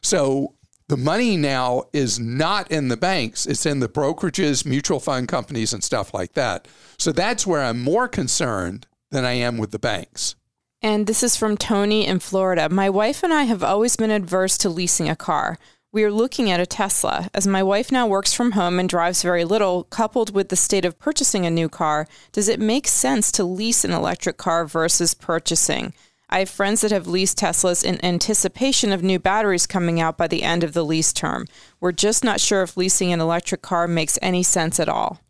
So 0.02 0.56
the 0.88 0.98
money 0.98 1.38
now 1.38 1.86
is 1.94 2.20
not 2.20 2.72
in 2.72 2.90
the 2.90 2.98
banks, 2.98 3.46
it's 3.46 3.66
in 3.66 3.80
the 3.80 3.90
brokerages, 3.90 4.66
mutual 4.66 5.00
fund 5.00 5.28
companies, 5.28 5.74
and 5.74 5.84
stuff 5.84 6.14
like 6.14 6.34
that. 6.34 6.68
So 6.98 7.12
that's 7.12 7.48
where 7.48 7.62
I'm 7.62 7.82
more 7.82 8.08
concerned 8.08 8.86
than 9.12 9.26
I 9.26 9.34
am 9.34 9.58
with 9.58 9.72
the 9.72 9.80
banks. 9.80 10.36
And 10.82 11.08
this 11.08 11.24
is 11.24 11.38
from 11.38 11.56
Tony 11.56 12.06
in 12.06 12.20
Florida. 12.20 12.68
My 12.68 12.90
wife 12.90 13.24
and 13.24 13.34
I 13.34 13.44
have 13.44 13.64
always 13.64 13.96
been 13.96 14.12
adverse 14.12 14.58
to 14.60 14.70
leasing 14.70 15.08
a 15.08 15.16
car. 15.16 15.58
We 15.94 16.04
are 16.04 16.12
looking 16.12 16.50
at 16.50 16.60
a 16.60 16.66
Tesla. 16.66 17.30
As 17.36 17.46
my 17.46 17.62
wife 17.62 17.92
now 17.92 18.08
works 18.08 18.34
from 18.34 18.54
home 18.54 18.80
and 18.80 18.90
drives 18.90 19.22
very 19.22 19.46
little, 19.46 19.84
coupled 19.84 20.34
with 20.34 20.50
the 20.50 20.56
state 20.56 20.86
of 20.86 20.98
purchasing 20.98 21.46
a 21.46 21.52
new 21.52 21.70
car, 21.70 22.08
does 22.32 22.48
it 22.48 22.60
make 22.60 22.88
sense 22.88 23.32
to 23.34 23.44
lease 23.44 23.86
an 23.86 23.92
electric 23.92 24.38
car 24.38 24.66
versus 24.66 25.14
purchasing? 25.14 25.94
I 26.32 26.40
have 26.40 26.50
friends 26.50 26.82
that 26.82 26.90
have 26.90 27.06
leased 27.06 27.38
Teslas 27.38 27.86
in 27.86 28.04
anticipation 28.04 28.92
of 28.92 29.04
new 29.04 29.20
batteries 29.20 29.68
coming 29.68 30.02
out 30.02 30.18
by 30.18 30.26
the 30.26 30.42
end 30.42 30.64
of 30.64 30.74
the 30.74 30.84
lease 30.84 31.14
term. 31.14 31.46
We're 31.80 31.92
just 31.92 32.24
not 32.24 32.42
sure 32.42 32.64
if 32.64 32.76
leasing 32.76 33.14
an 33.14 33.22
electric 33.22 33.62
car 33.62 33.88
makes 33.88 34.18
any 34.20 34.42
sense 34.42 34.80
at 34.80 34.90
all. 34.90 35.22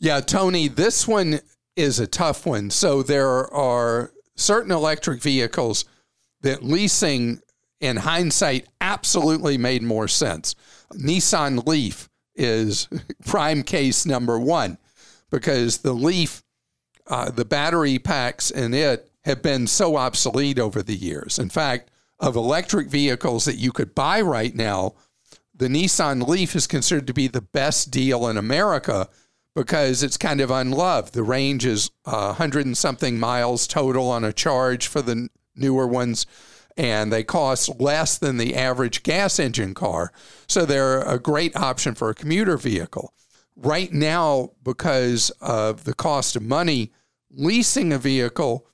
Yeah, 0.00 0.20
Tony, 0.20 0.68
this 0.68 1.06
one 1.06 1.40
is 1.76 2.00
a 2.00 2.06
tough 2.06 2.46
one. 2.46 2.70
So 2.70 3.02
there 3.02 3.52
are 3.52 4.12
certain 4.36 4.72
electric 4.72 5.20
vehicles 5.20 5.84
that 6.40 6.64
leasing 6.64 7.42
in 7.80 7.96
hindsight 7.96 8.66
absolutely 8.80 9.58
made 9.58 9.82
more 9.82 10.08
sense. 10.08 10.54
Nissan 10.94 11.66
Leaf 11.66 12.08
is 12.34 12.88
prime 13.26 13.62
case 13.62 14.06
number 14.06 14.38
one 14.38 14.78
because 15.30 15.78
the 15.78 15.92
Leaf, 15.92 16.42
uh, 17.06 17.30
the 17.30 17.44
battery 17.44 17.98
packs 17.98 18.50
in 18.50 18.74
it 18.74 19.10
have 19.24 19.42
been 19.42 19.66
so 19.66 19.96
obsolete 19.96 20.58
over 20.58 20.82
the 20.82 20.96
years. 20.96 21.38
In 21.38 21.48
fact, 21.48 21.90
of 22.20 22.34
electric 22.34 22.88
vehicles 22.88 23.44
that 23.44 23.56
you 23.56 23.70
could 23.70 23.94
buy 23.94 24.20
right 24.20 24.54
now, 24.54 24.94
the 25.54 25.68
Nissan 25.68 26.26
Leaf 26.26 26.56
is 26.56 26.66
considered 26.66 27.06
to 27.06 27.14
be 27.14 27.28
the 27.28 27.40
best 27.40 27.90
deal 27.90 28.26
in 28.28 28.36
America 28.36 29.08
because 29.54 30.02
it's 30.02 30.16
kind 30.16 30.40
of 30.40 30.50
unloved. 30.50 31.14
The 31.14 31.22
range 31.22 31.66
is 31.66 31.90
uh, 32.04 32.26
100 32.26 32.66
and 32.66 32.78
something 32.78 33.18
miles 33.18 33.66
total 33.66 34.08
on 34.08 34.24
a 34.24 34.32
charge 34.32 34.86
for 34.86 35.02
the 35.02 35.28
newer 35.56 35.86
ones 35.86 36.26
and 36.78 37.12
they 37.12 37.24
cost 37.24 37.80
less 37.80 38.16
than 38.16 38.36
the 38.36 38.54
average 38.54 39.02
gas 39.02 39.40
engine 39.40 39.74
car. 39.74 40.12
So 40.46 40.64
they're 40.64 41.02
a 41.02 41.18
great 41.18 41.56
option 41.56 41.94
for 41.94 42.08
a 42.08 42.14
commuter 42.14 42.56
vehicle. 42.56 43.12
Right 43.56 43.92
now, 43.92 44.52
because 44.62 45.30
of 45.40 45.82
the 45.82 45.92
cost 45.92 46.36
of 46.36 46.42
money, 46.42 46.92
leasing 47.30 47.92
a 47.92 47.98
vehicle 47.98 48.64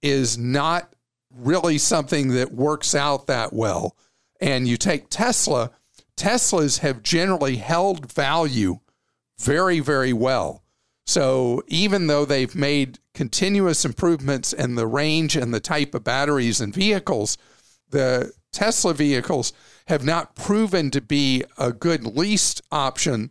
is 0.00 0.38
not 0.38 0.94
really 1.30 1.76
something 1.76 2.28
that 2.28 2.52
works 2.52 2.94
out 2.94 3.26
that 3.26 3.52
well. 3.52 3.94
And 4.40 4.66
you 4.66 4.78
take 4.78 5.10
Tesla, 5.10 5.70
Teslas 6.16 6.78
have 6.78 7.02
generally 7.02 7.56
held 7.56 8.10
value 8.10 8.80
very, 9.38 9.80
very 9.80 10.14
well. 10.14 10.64
So 11.06 11.62
even 11.66 12.06
though 12.06 12.24
they've 12.24 12.54
made 12.54 13.00
continuous 13.14 13.84
improvements 13.84 14.52
in 14.52 14.76
the 14.76 14.86
range 14.86 15.36
and 15.36 15.52
the 15.52 15.60
type 15.60 15.94
of 15.94 16.04
batteries 16.04 16.60
and 16.60 16.72
vehicles, 16.72 17.36
the 17.90 18.32
Tesla 18.52 18.94
vehicles 18.94 19.52
have 19.86 20.04
not 20.04 20.34
proven 20.34 20.90
to 20.90 21.00
be 21.00 21.44
a 21.58 21.72
good 21.72 22.04
leased 22.04 22.62
option, 22.70 23.30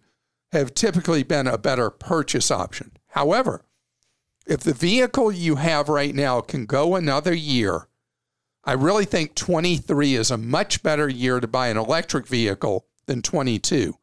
have 0.51 0.73
typically 0.73 1.23
been 1.23 1.47
a 1.47 1.57
better 1.57 1.89
purchase 1.89 2.51
option. 2.51 2.91
However, 3.09 3.63
if 4.45 4.61
the 4.61 4.73
vehicle 4.73 5.31
you 5.31 5.57
have 5.57 5.89
right 5.89 6.15
now 6.15 6.41
can 6.41 6.65
go 6.65 6.95
another 6.95 7.33
year, 7.33 7.87
I 8.63 8.73
really 8.73 9.05
think 9.05 9.35
23 9.35 10.15
is 10.15 10.31
a 10.31 10.37
much 10.37 10.83
better 10.83 11.07
year 11.07 11.39
to 11.39 11.47
buy 11.47 11.67
an 11.67 11.77
electric 11.77 12.27
vehicle 12.27 12.85
than 13.05 13.21
22 13.21 13.95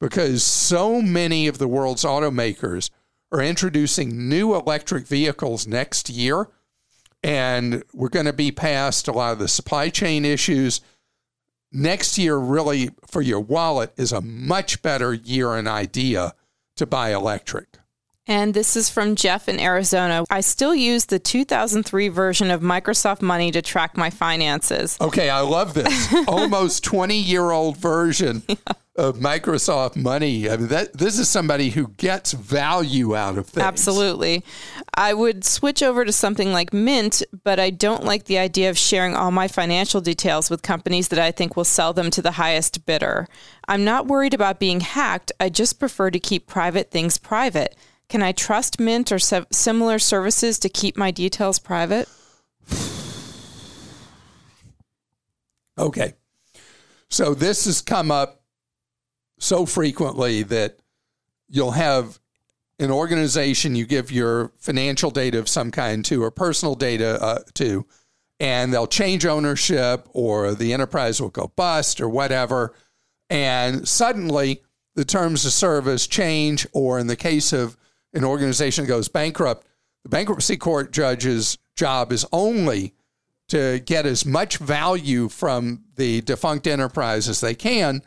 because 0.00 0.42
so 0.42 1.02
many 1.02 1.46
of 1.46 1.58
the 1.58 1.68
world's 1.68 2.04
automakers 2.04 2.90
are 3.30 3.42
introducing 3.42 4.28
new 4.28 4.54
electric 4.54 5.06
vehicles 5.06 5.66
next 5.66 6.08
year 6.08 6.48
and 7.22 7.82
we're 7.92 8.08
going 8.08 8.26
to 8.26 8.32
be 8.32 8.50
past 8.52 9.08
a 9.08 9.12
lot 9.12 9.32
of 9.32 9.38
the 9.38 9.48
supply 9.48 9.88
chain 9.88 10.24
issues. 10.24 10.80
Next 11.72 12.18
year, 12.18 12.36
really, 12.36 12.90
for 13.06 13.20
your 13.22 13.40
wallet, 13.40 13.92
is 13.96 14.12
a 14.12 14.20
much 14.20 14.82
better 14.82 15.12
year 15.12 15.54
and 15.54 15.68
idea 15.68 16.34
to 16.76 16.86
buy 16.86 17.12
electric. 17.12 17.79
And 18.30 18.54
this 18.54 18.76
is 18.76 18.88
from 18.88 19.16
Jeff 19.16 19.48
in 19.48 19.58
Arizona. 19.58 20.24
I 20.30 20.40
still 20.40 20.72
use 20.72 21.06
the 21.06 21.18
2003 21.18 22.06
version 22.10 22.52
of 22.52 22.60
Microsoft 22.60 23.22
Money 23.22 23.50
to 23.50 23.60
track 23.60 23.96
my 23.96 24.08
finances. 24.08 24.96
Okay, 25.00 25.28
I 25.28 25.40
love 25.40 25.74
this. 25.74 26.14
Almost 26.28 26.84
20 26.84 27.18
year 27.18 27.50
old 27.50 27.76
version 27.76 28.44
yeah 28.48 28.56
of 29.00 29.16
Microsoft 29.16 29.96
money. 29.96 30.50
I 30.50 30.58
mean, 30.58 30.68
that 30.68 30.92
this 30.92 31.18
is 31.18 31.28
somebody 31.28 31.70
who 31.70 31.88
gets 31.88 32.32
value 32.32 33.16
out 33.16 33.38
of 33.38 33.46
things. 33.46 33.64
Absolutely. 33.64 34.44
I 34.94 35.14
would 35.14 35.42
switch 35.44 35.82
over 35.82 36.04
to 36.04 36.12
something 36.12 36.52
like 36.52 36.74
Mint, 36.74 37.22
but 37.42 37.58
I 37.58 37.70
don't 37.70 38.04
like 38.04 38.24
the 38.24 38.38
idea 38.38 38.68
of 38.68 38.76
sharing 38.76 39.16
all 39.16 39.30
my 39.30 39.48
financial 39.48 40.02
details 40.02 40.50
with 40.50 40.60
companies 40.60 41.08
that 41.08 41.18
I 41.18 41.30
think 41.30 41.56
will 41.56 41.64
sell 41.64 41.94
them 41.94 42.10
to 42.10 42.20
the 42.20 42.32
highest 42.32 42.84
bidder. 42.84 43.26
I'm 43.68 43.84
not 43.84 44.06
worried 44.06 44.34
about 44.34 44.60
being 44.60 44.80
hacked. 44.80 45.32
I 45.40 45.48
just 45.48 45.78
prefer 45.78 46.10
to 46.10 46.20
keep 46.20 46.46
private 46.46 46.90
things 46.90 47.16
private. 47.16 47.76
Can 48.10 48.22
I 48.24 48.32
trust 48.32 48.80
Mint 48.80 49.12
or 49.12 49.20
se- 49.20 49.46
similar 49.52 50.00
services 50.00 50.58
to 50.58 50.68
keep 50.68 50.96
my 50.96 51.12
details 51.12 51.60
private? 51.60 52.08
Okay. 55.78 56.14
So 57.08 57.34
this 57.34 57.66
has 57.66 57.80
come 57.80 58.10
up 58.10 58.42
so 59.38 59.64
frequently 59.64 60.42
that 60.42 60.80
you'll 61.48 61.70
have 61.70 62.18
an 62.80 62.90
organization 62.90 63.76
you 63.76 63.86
give 63.86 64.10
your 64.10 64.50
financial 64.58 65.10
data 65.10 65.38
of 65.38 65.48
some 65.48 65.70
kind 65.70 66.04
to 66.06 66.22
or 66.22 66.32
personal 66.32 66.74
data 66.74 67.22
uh, 67.22 67.38
to, 67.54 67.86
and 68.40 68.74
they'll 68.74 68.88
change 68.88 69.24
ownership 69.24 70.08
or 70.12 70.54
the 70.54 70.72
enterprise 70.72 71.20
will 71.20 71.28
go 71.28 71.52
bust 71.54 72.00
or 72.00 72.08
whatever. 72.08 72.74
And 73.28 73.86
suddenly 73.86 74.62
the 74.96 75.04
terms 75.04 75.46
of 75.46 75.52
service 75.52 76.08
change, 76.08 76.66
or 76.72 76.98
in 76.98 77.06
the 77.06 77.16
case 77.16 77.52
of 77.52 77.76
an 78.12 78.24
organization 78.24 78.86
goes 78.86 79.08
bankrupt, 79.08 79.66
the 80.02 80.08
bankruptcy 80.08 80.56
court 80.56 80.92
judge's 80.92 81.58
job 81.76 82.12
is 82.12 82.26
only 82.32 82.94
to 83.48 83.80
get 83.80 84.06
as 84.06 84.24
much 84.24 84.58
value 84.58 85.28
from 85.28 85.84
the 85.96 86.20
defunct 86.22 86.66
enterprise 86.66 87.28
as 87.28 87.40
they 87.40 87.54
can 87.54 88.02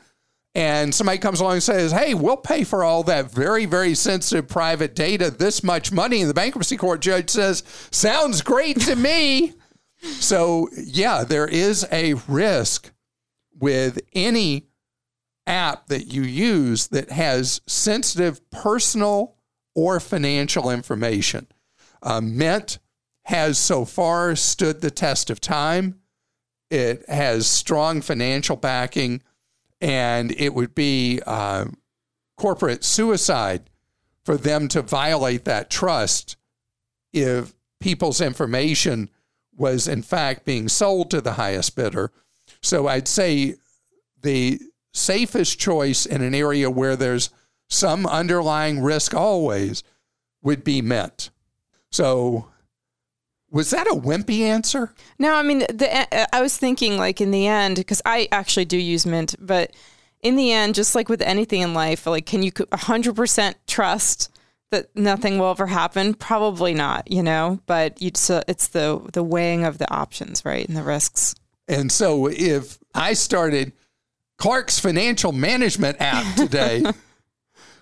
and 0.55 0.93
somebody 0.93 1.17
comes 1.17 1.39
along 1.39 1.53
and 1.53 1.63
says, 1.63 1.91
Hey, 1.91 2.13
we'll 2.13 2.38
pay 2.38 2.63
for 2.63 2.83
all 2.83 3.03
that 3.03 3.31
very, 3.31 3.65
very 3.65 3.95
sensitive 3.95 4.48
private 4.48 4.95
data, 4.95 5.31
this 5.31 5.63
much 5.63 5.91
money. 5.91 6.22
And 6.22 6.29
the 6.29 6.36
bankruptcy 6.36 6.77
court 6.77 7.01
judge 7.01 7.29
says, 7.29 7.63
Sounds 7.91 8.41
great 8.41 8.79
to 8.81 8.95
me. 8.95 9.53
so, 10.01 10.69
yeah, 10.77 11.24
there 11.24 11.48
is 11.48 11.88
a 11.91 12.13
risk 12.27 12.91
with 13.60 14.00
any 14.13 14.67
app 15.48 15.88
that 15.88 16.13
you 16.13 16.22
use 16.22 16.88
that 16.88 17.10
has 17.10 17.62
sensitive 17.65 18.50
personal 18.51 19.36
or 19.75 20.00
financial 20.00 20.70
information. 20.70 21.48
Uh, 22.01 22.22
Mint 22.22 22.80
has 23.25 23.58
so 23.58 23.86
far 23.86 24.36
stood 24.36 24.82
the 24.82 24.92
test 24.92 25.30
of 25.30 25.39
time. 25.39 26.00
It 26.70 27.08
has 27.08 27.48
strong 27.48 28.01
financial 28.01 28.56
backing 28.56 29.22
and 29.80 30.32
it 30.32 30.53
would 30.53 30.74
be 30.74 31.22
uh, 31.25 31.65
corporate 32.38 32.84
suicide 32.84 33.70
for 34.24 34.38
them 34.38 34.68
to 34.70 34.82
violate 34.82 35.46
that 35.46 35.70
trust 35.70 36.38
if 37.12 37.53
people's 37.80 38.22
information 38.22 39.10
was 39.56 39.88
in 39.88 40.01
fact 40.01 40.46
being 40.46 40.68
sold 40.68 41.12
to 41.12 41.22
the 41.22 41.34
highest 41.34 41.75
bidder. 41.75 42.12
So 42.62 42.88
I'd 42.88 43.08
say 43.08 43.56
the 44.22 44.60
safest 44.94 45.60
choice 45.60 46.06
in 46.06 46.22
an 46.22 46.34
area 46.34 46.70
where 46.70 46.96
there's 46.96 47.30
some 47.74 48.06
underlying 48.06 48.82
risk 48.82 49.13
always 49.13 49.84
would 50.42 50.63
be 50.63 50.82
Mint. 50.82 51.30
So 51.92 52.48
was 53.51 53.70
that 53.70 53.88
a 53.88 53.96
wimpy 53.96 54.39
answer? 54.39 54.94
No, 55.20 55.34
I 55.34 55.44
mean, 55.44 55.60
the, 55.60 56.36
I 56.36 56.42
was 56.42 56.58
thinking 56.58 56.98
like 56.98 57.22
in 57.22 57.32
the 57.32 57.48
end, 57.48 57.77
because 57.77 58.01
I 58.06 58.27
actually 58.32 58.65
do 58.65 58.77
use 58.77 59.06
Mint, 59.06 59.36
but 59.39 59.75
in 60.22 60.36
the 60.36 60.51
end, 60.51 60.75
just 60.75 60.96
like 60.96 61.10
with 61.10 61.22
anything 61.22 61.62
in 61.62 61.74
life, 61.74 62.08
like 62.08 62.25
can 62.25 62.44
you 62.44 62.51
100% 62.51 63.56
trust 63.68 64.32
that 64.72 64.96
nothing 64.96 65.38
will 65.38 65.51
ever 65.51 65.68
happen? 65.68 66.13
Probably 66.15 66.74
not, 66.74 67.12
you 67.12 67.22
know, 67.22 67.60
but 67.68 68.01
you 68.01 68.12
uh, 68.30 68.42
it's 68.48 68.68
the, 68.68 69.08
the 69.13 69.24
weighing 69.24 69.65
of 69.65 69.77
the 69.77 69.92
options, 69.94 70.44
right? 70.44 70.68
And 70.68 70.75
the 70.75 70.84
risks. 70.84 71.36
And 71.68 71.92
so 71.92 72.27
if 72.27 72.80
I 72.96 73.13
started 73.13 73.74
Clark's 74.38 74.80
financial 74.80 75.32
management 75.32 75.98
app 76.01 76.36
today, 76.36 76.84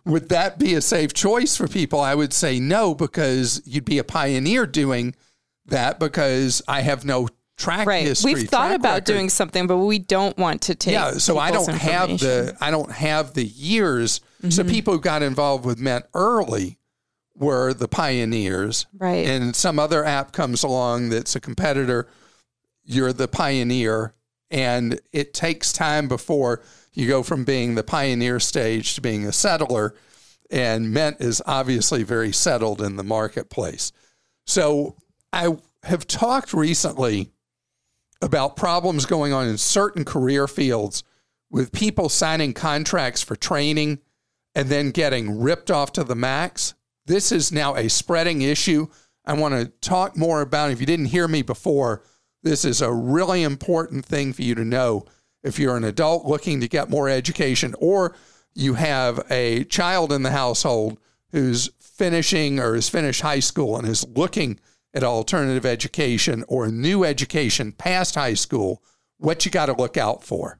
would 0.06 0.30
that 0.30 0.60
be 0.60 0.74
a 0.74 0.82
safe 0.82 1.14
choice 1.14 1.56
for 1.56 1.68
people? 1.68 2.00
I 2.00 2.16
would 2.16 2.34
say 2.34 2.60
no, 2.60 2.94
because 2.96 3.62
you'd 3.66 3.86
be 3.86 3.98
a 3.98 4.04
pioneer 4.04 4.66
doing– 4.66 5.16
that 5.68 6.00
because 6.00 6.62
I 6.68 6.82
have 6.82 7.06
no 7.06 7.28
track 7.58 7.88
right. 7.88 8.06
history. 8.06 8.34
We've 8.34 8.50
thought 8.50 8.74
about 8.74 8.94
record. 8.94 9.06
doing 9.06 9.30
something, 9.30 9.68
but 9.68 9.78
we 9.78 10.00
don't 10.00 10.38
want 10.38 10.64
to 10.64 10.76
take. 10.76 10.94
Yeah, 10.94 11.14
so 11.14 11.38
I 11.38 11.52
don't 11.52 11.70
have 11.70 12.20
the 12.20 12.56
I 12.62 12.72
don't 12.72 12.92
have 12.92 13.34
the 13.34 13.46
years. 13.46 14.22
Mm-hmm. 14.40 14.50
So 14.50 14.64
people 14.64 14.94
who 14.96 15.00
got 15.00 15.22
involved 15.22 15.66
with 15.66 15.80
Mint 15.80 16.06
early 16.14 16.78
were 17.36 17.74
the 17.74 17.88
pioneers, 17.88 18.86
right? 18.98 19.26
And 19.26 19.56
some 19.56 19.80
other 19.80 20.06
app 20.06 20.32
comes 20.32 20.64
along 20.64 21.10
that's 21.10 21.36
a 21.36 21.40
competitor. 21.40 22.08
You're 22.84 23.14
the 23.14 23.28
pioneer, 23.28 24.14
and 24.50 25.00
it 25.12 25.34
takes 25.34 25.72
time 25.72 26.08
before 26.08 26.62
you 26.94 27.08
go 27.08 27.24
from 27.24 27.44
being 27.44 27.76
the 27.76 27.84
pioneer 27.84 28.40
stage 28.40 28.96
to 28.96 29.02
being 29.02 29.26
a 29.26 29.32
settler, 29.32 29.96
and 30.50 30.94
Mint 30.94 31.18
is 31.20 31.42
obviously 31.46 32.04
very 32.04 32.32
settled 32.32 32.82
in 32.82 32.98
the 32.98 33.04
marketplace. 33.04 33.92
So 34.46 34.98
I 35.32 35.58
have 35.84 36.08
talked 36.08 36.54
recently 36.54 37.32
about 38.22 38.56
problems 38.56 39.06
going 39.06 39.34
on 39.34 39.48
in 39.48 39.58
certain 39.58 40.06
career 40.06 40.48
fields 40.48 41.04
with 41.50 41.72
people 41.72 42.10
signing 42.10 42.54
contracts 42.54 43.22
for 43.22 43.36
training 43.36 44.00
and 44.54 44.70
then 44.70 44.92
getting 44.92 45.40
ripped 45.42 45.72
off 45.72 45.92
to 45.94 46.04
the 46.04 46.16
max. 46.16 46.74
This 47.06 47.32
is 47.32 47.52
now 47.52 47.76
a 47.76 47.90
spreading 47.90 48.42
issue. 48.42 48.88
I 49.26 49.34
want 49.34 49.54
to 49.56 49.68
talk 49.88 50.18
more 50.18 50.42
about. 50.42 50.72
If 50.72 50.80
you 50.80 50.86
didn't 50.86 51.06
hear 51.06 51.28
me 51.28 51.42
before, 51.42 52.04
this 52.44 52.66
is 52.66 52.82
a 52.82 52.92
really 52.92 53.44
important 53.44 54.06
thing 54.06 54.34
for 54.34 54.42
you 54.42 54.56
to 54.56 54.66
know. 54.66 55.06
If 55.44 55.60
you're 55.60 55.78
an 55.78 55.84
adult 55.84 56.26
looking 56.26 56.62
to 56.62 56.68
get 56.68 56.90
more 56.90 57.10
education, 57.10 57.76
or 57.80 58.16
you 58.54 58.76
have 58.76 59.26
a 59.30 59.64
child 59.66 60.12
in 60.12 60.24
the 60.24 60.32
household 60.32 61.00
who's 61.32 61.70
finishing 61.80 62.60
or 62.60 62.76
has 62.76 62.90
finished 62.90 63.22
high 63.22 63.40
school 63.40 63.78
and 63.78 63.88
is 63.88 64.08
looking 64.08 64.60
at 64.94 65.04
alternative 65.04 65.66
education 65.66 66.44
or 66.48 66.68
new 66.68 67.04
education 67.04 67.72
past 67.72 68.16
high 68.16 68.34
school, 68.34 68.84
what 69.18 69.46
you 69.46 69.52
got 69.52 69.68
to 69.68 69.74
look 69.74 69.98
out 69.98 70.24
for. 70.24 70.60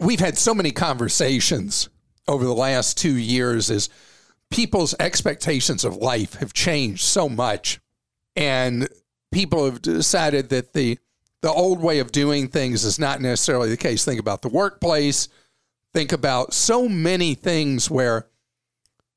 we've 0.00 0.20
had 0.20 0.38
so 0.38 0.54
many 0.54 0.72
conversations 0.72 1.88
over 2.26 2.44
the 2.44 2.54
last 2.54 2.96
two 2.96 3.16
years 3.16 3.70
is 3.70 3.88
people's 4.50 4.94
expectations 4.98 5.84
of 5.84 5.96
life 5.96 6.34
have 6.34 6.52
changed 6.52 7.02
so 7.02 7.28
much. 7.28 7.80
And 8.34 8.88
people 9.30 9.64
have 9.64 9.82
decided 9.82 10.48
that 10.48 10.72
the 10.72 10.98
the 11.42 11.50
old 11.50 11.80
way 11.80 12.00
of 12.00 12.12
doing 12.12 12.48
things 12.48 12.84
is 12.84 12.98
not 12.98 13.22
necessarily 13.22 13.70
the 13.70 13.76
case. 13.76 14.04
Think 14.04 14.20
about 14.20 14.42
the 14.42 14.50
workplace. 14.50 15.28
Think 15.94 16.12
about 16.12 16.52
so 16.52 16.86
many 16.86 17.34
things 17.34 17.90
where 17.90 18.26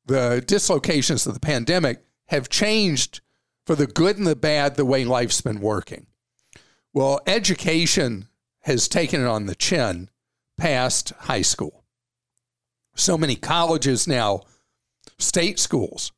the 0.05 0.41
dislocations 0.45 1.27
of 1.27 1.33
the 1.33 1.41
pandemic 1.41 2.01
have 2.27 2.47
changed 2.47 3.19
for 3.65 3.75
the 3.75 3.87
good 3.87 4.17
and 4.17 4.25
the 4.25 4.37
bad 4.37 4.75
the 4.75 4.85
way 4.85 5.03
life's 5.03 5.41
been 5.41 5.59
working. 5.59 6.07
Well 6.93 7.19
education 7.27 8.29
has 8.61 8.87
taken 8.87 9.21
it 9.21 9.27
on 9.27 9.45
the 9.45 9.55
chin 9.55 10.09
past 10.57 11.11
high 11.19 11.41
school. 11.41 11.83
So 12.95 13.17
many 13.17 13.35
colleges 13.35 14.07
now, 14.07 14.41
state 15.17 15.59
schools, 15.59 16.11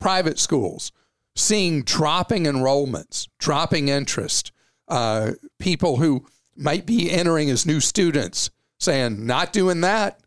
private 0.00 0.38
schools, 0.38 0.92
seeing 1.36 1.82
dropping 1.82 2.44
enrollments, 2.44 3.28
dropping 3.38 3.88
interest, 3.88 4.52
uh, 4.88 5.32
people 5.58 5.96
who 5.96 6.26
might 6.56 6.86
be 6.86 7.10
entering 7.10 7.50
as 7.50 7.66
new 7.66 7.80
students 7.80 8.50
saying, 8.78 9.24
not 9.26 9.52
doing 9.52 9.80
that, 9.82 10.20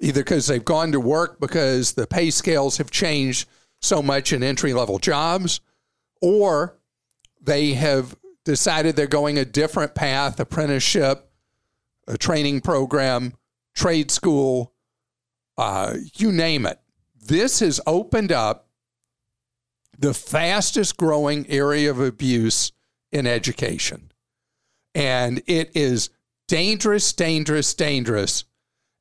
either 0.00 0.20
because 0.22 0.46
they've 0.46 0.64
gone 0.64 0.92
to 0.92 1.00
work 1.00 1.40
because 1.40 1.92
the 1.92 2.06
pay 2.06 2.30
scales 2.30 2.78
have 2.78 2.90
changed 2.90 3.48
so 3.80 4.02
much 4.02 4.32
in 4.32 4.42
entry 4.42 4.72
level 4.72 4.98
jobs, 4.98 5.60
or 6.20 6.78
they 7.40 7.74
have 7.74 8.16
decided 8.44 8.96
they're 8.96 9.06
going 9.06 9.38
a 9.38 9.44
different 9.44 9.94
path, 9.94 10.40
apprenticeship, 10.40 11.30
a 12.06 12.18
training 12.18 12.60
program, 12.60 13.34
trade 13.74 14.10
school, 14.10 14.72
uh, 15.56 15.94
you 16.16 16.32
name 16.32 16.66
it. 16.66 16.78
This 17.14 17.60
has 17.60 17.80
opened 17.86 18.32
up 18.32 18.68
the 19.98 20.14
fastest 20.14 20.96
growing 20.96 21.48
area 21.48 21.90
of 21.90 22.00
abuse 22.00 22.72
in 23.12 23.26
education. 23.26 24.10
And 24.94 25.42
it 25.46 25.70
is 25.74 26.10
dangerous, 26.48 27.12
dangerous, 27.12 27.74
dangerous. 27.74 28.44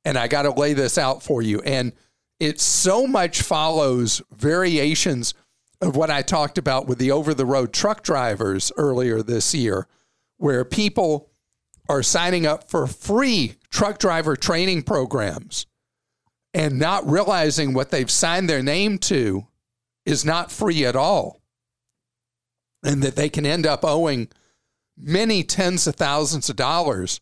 And 0.05 0.17
I 0.17 0.27
got 0.27 0.43
to 0.43 0.51
lay 0.51 0.73
this 0.73 0.97
out 0.97 1.23
for 1.23 1.41
you. 1.41 1.61
And 1.61 1.93
it 2.39 2.59
so 2.59 3.07
much 3.07 3.41
follows 3.41 4.21
variations 4.31 5.33
of 5.81 5.95
what 5.95 6.09
I 6.09 6.21
talked 6.21 6.57
about 6.57 6.87
with 6.87 6.97
the 6.97 7.11
over 7.11 7.33
the 7.33 7.45
road 7.45 7.73
truck 7.73 8.03
drivers 8.03 8.71
earlier 8.77 9.21
this 9.21 9.53
year, 9.53 9.87
where 10.37 10.63
people 10.63 11.32
are 11.89 12.03
signing 12.03 12.45
up 12.45 12.69
for 12.69 12.87
free 12.87 13.55
truck 13.69 13.97
driver 13.99 14.35
training 14.35 14.83
programs 14.83 15.65
and 16.53 16.77
not 16.77 17.09
realizing 17.09 17.73
what 17.73 17.89
they've 17.89 18.11
signed 18.11 18.49
their 18.49 18.63
name 18.63 18.97
to 18.97 19.47
is 20.05 20.23
not 20.23 20.51
free 20.51 20.85
at 20.85 20.95
all. 20.95 21.41
And 22.83 23.01
that 23.01 23.15
they 23.15 23.29
can 23.29 23.45
end 23.45 23.65
up 23.65 23.83
owing 23.83 24.27
many 24.97 25.43
tens 25.43 25.87
of 25.87 25.95
thousands 25.95 26.49
of 26.49 26.55
dollars 26.55 27.21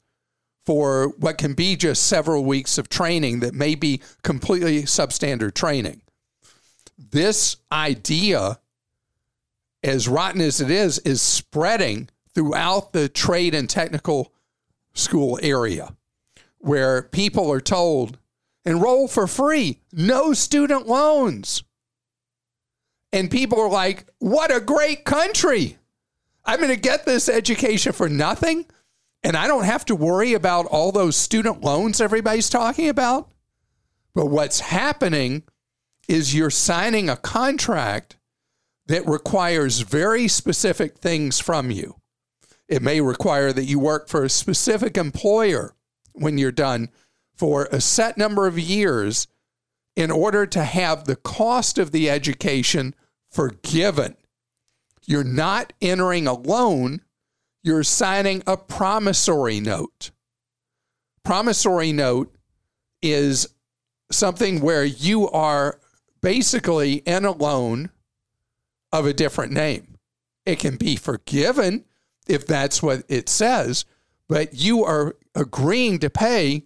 for 0.66 1.10
what 1.18 1.38
can 1.38 1.54
be 1.54 1.76
just 1.76 2.08
several 2.08 2.44
weeks 2.44 2.78
of 2.78 2.90
training 2.90 3.40
that 3.40 3.54
may 3.54 3.76
be 3.76 4.02
completely 4.24 4.84
substandard 4.84 5.54
training. 5.54 6.02
This 6.98 7.58
idea, 7.72 8.60
as 9.84 10.08
rotten 10.08 10.42
as 10.42 10.62
it 10.62 10.70
is, 10.70 11.00
is 11.00 11.22
spreading 11.22 12.10
throughout 12.34 12.94
the 12.94 13.10
trade 13.10 13.56
and 13.56 13.70
technical 13.70 14.32
school 14.94 15.40
area 15.42 15.96
where 16.60 17.02
people 17.02 17.52
are 17.52 17.62
told 17.62 18.18
enroll 18.66 19.08
for 19.08 19.28
free, 19.28 19.82
no 19.92 20.34
student 20.34 20.88
loans. 20.88 21.64
And 23.14 23.30
people 23.30 23.60
are 23.60 23.70
like, 23.70 24.06
what 24.20 24.56
a 24.56 24.62
great 24.62 25.04
country. 25.04 25.78
I'm 26.46 26.60
going 26.60 26.70
to 26.70 26.80
get 26.80 27.06
this 27.06 27.28
education 27.28 27.92
for 27.92 28.08
nothing. 28.08 28.66
And 29.24 29.36
I 29.36 29.48
don't 29.48 29.66
have 29.66 29.86
to 29.86 29.96
worry 29.96 30.34
about 30.34 30.66
all 30.66 30.92
those 30.92 31.16
student 31.16 31.62
loans 31.62 32.02
everybody's 32.02 32.50
talking 32.50 32.90
about. 32.90 33.30
But 34.16 34.28
what's 34.28 34.60
happening 34.60 35.44
is 36.08 36.36
you're 36.36 36.50
signing 36.50 37.10
a 37.10 37.16
contract 37.16 38.18
that 38.88 39.06
requires 39.08 39.82
very 39.82 40.28
specific 40.28 40.98
things 40.98 41.40
from 41.40 41.72
you. 41.72 42.01
It 42.72 42.82
may 42.82 43.02
require 43.02 43.52
that 43.52 43.66
you 43.66 43.80
work 43.80 44.08
for 44.08 44.24
a 44.24 44.30
specific 44.30 44.98
employer 44.98 45.76
when 46.14 46.38
you're 46.38 46.54
done 46.54 46.88
for 47.36 47.68
a 47.70 47.82
set 47.82 48.18
number 48.18 48.48
of 48.48 48.58
years 48.58 49.28
in 49.98 50.10
order 50.10 50.46
to 50.46 50.64
have 50.64 51.04
the 51.04 51.18
cost 51.18 51.78
of 51.78 51.92
the 51.92 52.10
education 52.10 52.96
forgiven. 53.30 54.16
You're 55.06 55.26
not 55.26 55.74
entering 55.82 56.28
a 56.28 56.34
loan, 56.34 57.02
you're 57.62 57.84
signing 57.84 58.42
a 58.48 58.56
promissory 58.56 59.60
note. 59.60 60.12
Promissory 61.26 61.92
note 61.92 62.34
is 63.02 63.50
something 64.12 64.62
where 64.62 64.86
you 64.86 65.30
are 65.32 65.78
basically 66.22 66.96
in 67.00 67.26
a 67.26 67.32
loan 67.32 67.90
of 68.94 69.06
a 69.06 69.14
different 69.14 69.52
name. 69.52 69.98
It 70.46 70.60
can 70.60 70.78
be 70.78 70.96
forgiven 70.96 71.84
if 72.32 72.48
that's 72.48 72.82
what 72.82 73.04
it 73.10 73.28
says, 73.28 73.84
but 74.30 74.54
you 74.54 74.86
are 74.86 75.18
agreeing 75.36 76.00
to 76.00 76.10
pay 76.10 76.64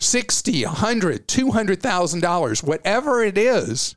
60, 0.00 0.64
100, 0.64 1.28
200,000 1.28 2.24
whatever 2.62 3.22
it 3.22 3.36
is. 3.36 3.94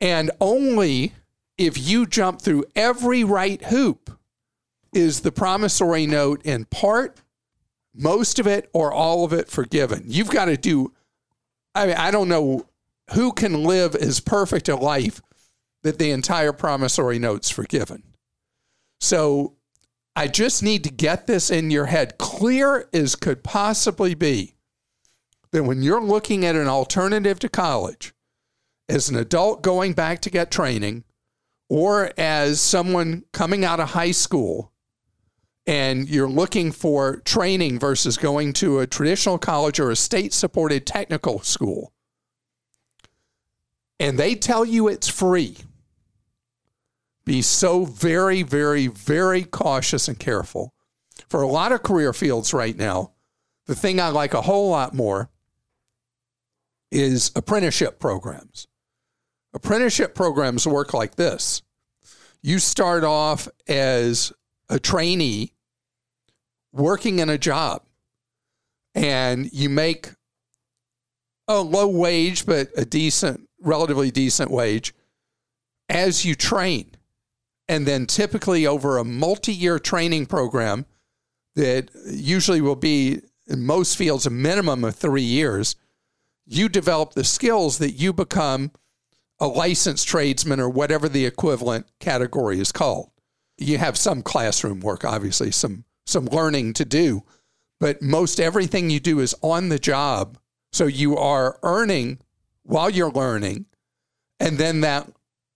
And 0.00 0.30
only 0.40 1.14
if 1.56 1.78
you 1.78 2.06
jump 2.06 2.42
through 2.42 2.64
every 2.76 3.24
right 3.24 3.62
hoop 3.64 4.10
is 4.92 5.20
the 5.20 5.32
promissory 5.32 6.06
note 6.06 6.42
in 6.44 6.66
part, 6.66 7.22
most 7.94 8.38
of 8.38 8.46
it, 8.46 8.68
or 8.74 8.92
all 8.92 9.24
of 9.24 9.32
it 9.32 9.48
forgiven. 9.48 10.04
You've 10.06 10.30
got 10.30 10.46
to 10.46 10.58
do, 10.58 10.92
I 11.74 11.86
mean, 11.86 11.96
I 11.96 12.10
don't 12.10 12.28
know 12.28 12.66
who 13.14 13.32
can 13.32 13.64
live 13.64 13.94
as 13.94 14.20
perfect 14.20 14.68
a 14.68 14.76
life 14.76 15.22
that 15.82 15.98
the 15.98 16.10
entire 16.10 16.52
promissory 16.52 17.18
note's 17.18 17.48
forgiven. 17.48 18.02
So 19.02 19.56
I 20.14 20.28
just 20.28 20.62
need 20.62 20.84
to 20.84 20.90
get 20.90 21.26
this 21.26 21.50
in 21.50 21.72
your 21.72 21.86
head, 21.86 22.18
clear 22.18 22.88
as 22.92 23.16
could 23.16 23.42
possibly 23.42 24.14
be, 24.14 24.54
that 25.50 25.64
when 25.64 25.82
you're 25.82 26.00
looking 26.00 26.44
at 26.44 26.54
an 26.54 26.68
alternative 26.68 27.40
to 27.40 27.48
college, 27.48 28.14
as 28.88 29.08
an 29.08 29.16
adult 29.16 29.60
going 29.60 29.92
back 29.92 30.20
to 30.20 30.30
get 30.30 30.52
training, 30.52 31.02
or 31.68 32.12
as 32.16 32.60
someone 32.60 33.24
coming 33.32 33.64
out 33.64 33.80
of 33.80 33.90
high 33.90 34.12
school 34.12 34.70
and 35.66 36.08
you're 36.08 36.28
looking 36.30 36.70
for 36.70 37.16
training 37.16 37.80
versus 37.80 38.16
going 38.16 38.52
to 38.52 38.78
a 38.78 38.86
traditional 38.86 39.36
college 39.36 39.80
or 39.80 39.90
a 39.90 39.96
state 39.96 40.32
supported 40.32 40.86
technical 40.86 41.40
school, 41.40 41.92
and 43.98 44.16
they 44.16 44.36
tell 44.36 44.64
you 44.64 44.86
it's 44.86 45.08
free, 45.08 45.56
be 47.24 47.42
so 47.42 47.84
very, 47.84 48.42
very, 48.42 48.86
very 48.88 49.44
cautious 49.44 50.08
and 50.08 50.18
careful. 50.18 50.72
For 51.28 51.42
a 51.42 51.48
lot 51.48 51.72
of 51.72 51.82
career 51.82 52.12
fields 52.12 52.52
right 52.52 52.76
now, 52.76 53.12
the 53.66 53.74
thing 53.74 54.00
I 54.00 54.08
like 54.08 54.34
a 54.34 54.42
whole 54.42 54.70
lot 54.70 54.94
more 54.94 55.30
is 56.90 57.30
apprenticeship 57.34 57.98
programs. 57.98 58.66
Apprenticeship 59.54 60.14
programs 60.14 60.66
work 60.66 60.94
like 60.94 61.16
this 61.16 61.62
you 62.42 62.58
start 62.58 63.04
off 63.04 63.48
as 63.68 64.32
a 64.68 64.78
trainee 64.78 65.52
working 66.72 67.20
in 67.20 67.28
a 67.28 67.38
job 67.38 67.82
and 68.94 69.52
you 69.52 69.68
make 69.68 70.10
a 71.48 71.60
low 71.60 71.86
wage, 71.86 72.46
but 72.46 72.68
a 72.76 72.84
decent, 72.84 73.48
relatively 73.60 74.10
decent 74.10 74.50
wage 74.50 74.94
as 75.88 76.24
you 76.24 76.34
train. 76.34 76.90
And 77.68 77.86
then 77.86 78.06
typically 78.06 78.66
over 78.66 78.98
a 78.98 79.04
multi 79.04 79.52
year 79.52 79.78
training 79.78 80.26
program 80.26 80.86
that 81.54 81.90
usually 82.06 82.60
will 82.60 82.76
be 82.76 83.20
in 83.46 83.64
most 83.64 83.96
fields 83.96 84.26
a 84.26 84.30
minimum 84.30 84.84
of 84.84 84.94
three 84.94 85.22
years, 85.22 85.76
you 86.46 86.68
develop 86.68 87.12
the 87.12 87.24
skills 87.24 87.78
that 87.78 87.92
you 87.92 88.12
become 88.12 88.72
a 89.40 89.46
licensed 89.46 90.06
tradesman 90.06 90.60
or 90.60 90.68
whatever 90.68 91.08
the 91.08 91.26
equivalent 91.26 91.86
category 91.98 92.60
is 92.60 92.72
called. 92.72 93.10
You 93.58 93.78
have 93.78 93.96
some 93.96 94.22
classroom 94.22 94.80
work, 94.80 95.04
obviously, 95.04 95.50
some 95.50 95.84
some 96.04 96.26
learning 96.26 96.72
to 96.74 96.84
do, 96.84 97.22
but 97.78 98.02
most 98.02 98.40
everything 98.40 98.90
you 98.90 98.98
do 98.98 99.20
is 99.20 99.34
on 99.40 99.68
the 99.68 99.78
job. 99.78 100.36
So 100.72 100.86
you 100.86 101.16
are 101.16 101.58
earning 101.62 102.18
while 102.64 102.90
you're 102.90 103.10
learning, 103.10 103.66
and 104.40 104.58
then 104.58 104.80
that 104.80 105.10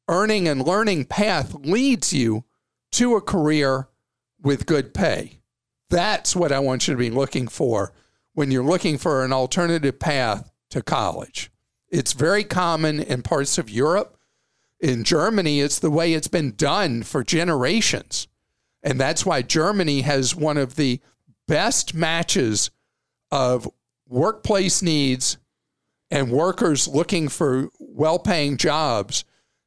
earning 0.09 0.49
and 0.49 0.67
learning 0.67 1.05
path 1.07 1.55
leads 1.55 2.13
you 2.13 2.45
to 2.93 3.17
a 3.17 3.21
career 3.21 3.89
with 4.41 4.67
good 4.67 4.95
pay. 4.95 5.41
That's 5.91 6.35
what 6.35 6.53
I 6.53 6.59
want 6.59 6.87
you 6.87 6.95
to 6.95 6.99
be 6.99 7.11
looking 7.11 7.49
for 7.49 7.93
when 8.33 8.51
you're 8.51 8.65
looking 8.65 8.99
for 8.99 9.25
an 9.25 9.33
alternative 9.33 9.99
path 9.99 10.51
to 10.71 10.83
college. 10.83 11.51
It's 11.89 12.13
very 12.13 12.45
common 12.45 13.01
in 13.01 13.23
parts 13.23 13.59
of 13.59 13.71
Europe. 13.71 14.19
In 14.81 15.05
Germany, 15.05 15.61
it's 15.61 15.79
the 15.79 15.91
way 15.91 16.13
it's 16.13 16.29
been 16.29 16.55
done 16.55 17.03
for 17.03 17.25
generations. 17.25 18.29
And 18.83 19.01
that's 19.01 19.25
why 19.25 19.43
Germany 19.43 20.03
has 20.03 20.35
one 20.35 20.57
of 20.57 20.77
the 20.77 21.01
best 21.49 21.95
matches 21.95 22.71
of 23.31 23.69
workplace 24.09 24.83
needs 24.83 25.39
and 26.11 26.31
workers 26.31 26.87
looking 26.87 27.29
for 27.29 27.69
well 27.79 28.19
paying 28.19 28.57
jobs 28.57 29.25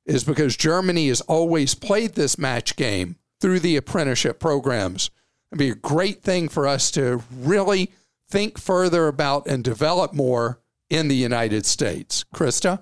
is 0.10 0.24
because 0.24 0.58
Germany 0.58 1.08
has 1.08 1.22
always 1.22 1.76
played 1.76 2.16
this 2.16 2.38
match 2.38 2.76
game 2.76 3.16
through 3.40 3.60
the 3.60 3.76
apprenticeship 3.76 4.40
programs. 4.40 5.12
It'd 5.52 5.60
be 5.60 5.70
a 5.70 5.76
great 5.76 6.22
thing 6.22 6.50
for 6.50 6.68
us 6.68 6.92
to 6.92 7.24
really 7.32 7.92
think 8.30 8.58
further 8.58 9.08
about 9.08 9.48
and 9.48 9.64
develop 9.64 10.14
more 10.14 10.60
in 10.90 11.08
the 11.08 11.16
United 11.16 11.66
States. 11.66 12.26
Christa? 12.34 12.82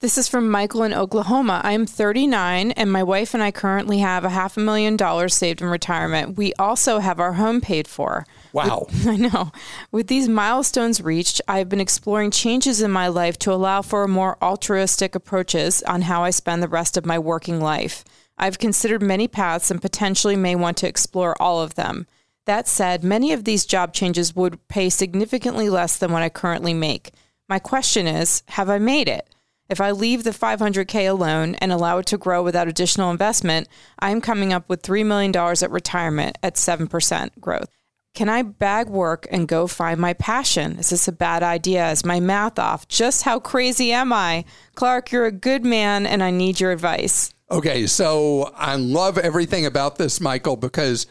This 0.00 0.18
is 0.18 0.28
from 0.28 0.50
Michael 0.50 0.82
in 0.82 0.92
Oklahoma. 0.92 1.60
I'm 1.62 1.86
39, 1.86 2.72
and 2.72 2.90
my 2.90 3.02
wife 3.02 3.34
and 3.34 3.42
I 3.42 3.52
currently 3.52 3.98
have 3.98 4.24
a 4.24 4.30
half 4.30 4.56
a 4.56 4.60
million 4.60 4.96
dollars 4.96 5.34
saved 5.34 5.62
in 5.62 5.68
retirement. 5.68 6.36
We 6.36 6.52
also 6.54 6.98
have 6.98 7.20
our 7.20 7.34
home 7.34 7.60
paid 7.60 7.86
for. 7.86 8.26
Wow. 8.52 8.86
With, 8.88 9.06
I 9.06 9.16
know. 9.16 9.52
With 9.90 10.08
these 10.08 10.28
milestones 10.28 11.00
reached, 11.00 11.40
I've 11.48 11.68
been 11.68 11.80
exploring 11.80 12.30
changes 12.30 12.82
in 12.82 12.90
my 12.90 13.08
life 13.08 13.38
to 13.40 13.52
allow 13.52 13.82
for 13.82 14.06
more 14.06 14.36
altruistic 14.42 15.14
approaches 15.14 15.82
on 15.82 16.02
how 16.02 16.22
I 16.22 16.30
spend 16.30 16.62
the 16.62 16.68
rest 16.68 16.96
of 16.96 17.06
my 17.06 17.18
working 17.18 17.60
life. 17.60 18.04
I've 18.38 18.58
considered 18.58 19.02
many 19.02 19.28
paths 19.28 19.70
and 19.70 19.80
potentially 19.80 20.36
may 20.36 20.54
want 20.54 20.76
to 20.78 20.88
explore 20.88 21.40
all 21.40 21.60
of 21.60 21.74
them. 21.74 22.06
That 22.46 22.66
said, 22.66 23.04
many 23.04 23.32
of 23.32 23.44
these 23.44 23.64
job 23.64 23.92
changes 23.94 24.34
would 24.34 24.66
pay 24.68 24.90
significantly 24.90 25.68
less 25.68 25.96
than 25.96 26.10
what 26.12 26.22
I 26.22 26.28
currently 26.28 26.74
make. 26.74 27.12
My 27.48 27.58
question 27.58 28.06
is 28.06 28.42
Have 28.48 28.68
I 28.68 28.78
made 28.78 29.08
it? 29.08 29.28
If 29.68 29.80
I 29.80 29.92
leave 29.92 30.24
the 30.24 30.30
500K 30.30 31.08
alone 31.08 31.54
and 31.56 31.72
allow 31.72 31.98
it 31.98 32.06
to 32.06 32.18
grow 32.18 32.42
without 32.42 32.68
additional 32.68 33.10
investment, 33.10 33.68
I'm 33.98 34.20
coming 34.20 34.52
up 34.52 34.68
with 34.68 34.82
$3 34.82 35.06
million 35.06 35.34
at 35.34 35.70
retirement 35.70 36.36
at 36.42 36.56
7% 36.56 37.40
growth. 37.40 37.70
Can 38.14 38.28
I 38.28 38.42
bag 38.42 38.90
work 38.90 39.26
and 39.30 39.48
go 39.48 39.66
find 39.66 39.98
my 39.98 40.12
passion? 40.12 40.78
Is 40.78 40.90
this 40.90 41.08
a 41.08 41.12
bad 41.12 41.42
idea? 41.42 41.90
Is 41.90 42.04
my 42.04 42.20
math 42.20 42.58
off? 42.58 42.86
Just 42.88 43.22
how 43.22 43.40
crazy 43.40 43.90
am 43.92 44.12
I? 44.12 44.44
Clark, 44.74 45.10
you're 45.10 45.24
a 45.24 45.32
good 45.32 45.64
man 45.64 46.04
and 46.04 46.22
I 46.22 46.30
need 46.30 46.60
your 46.60 46.72
advice. 46.72 47.32
Okay, 47.50 47.86
so 47.86 48.52
I 48.54 48.76
love 48.76 49.16
everything 49.16 49.64
about 49.64 49.96
this, 49.96 50.20
Michael, 50.20 50.56
because 50.56 51.06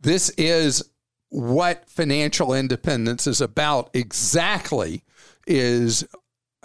this 0.00 0.28
is 0.36 0.82
what 1.30 1.88
financial 1.88 2.52
independence 2.52 3.26
is 3.26 3.40
about 3.40 3.90
exactly 3.94 5.04
is 5.46 6.06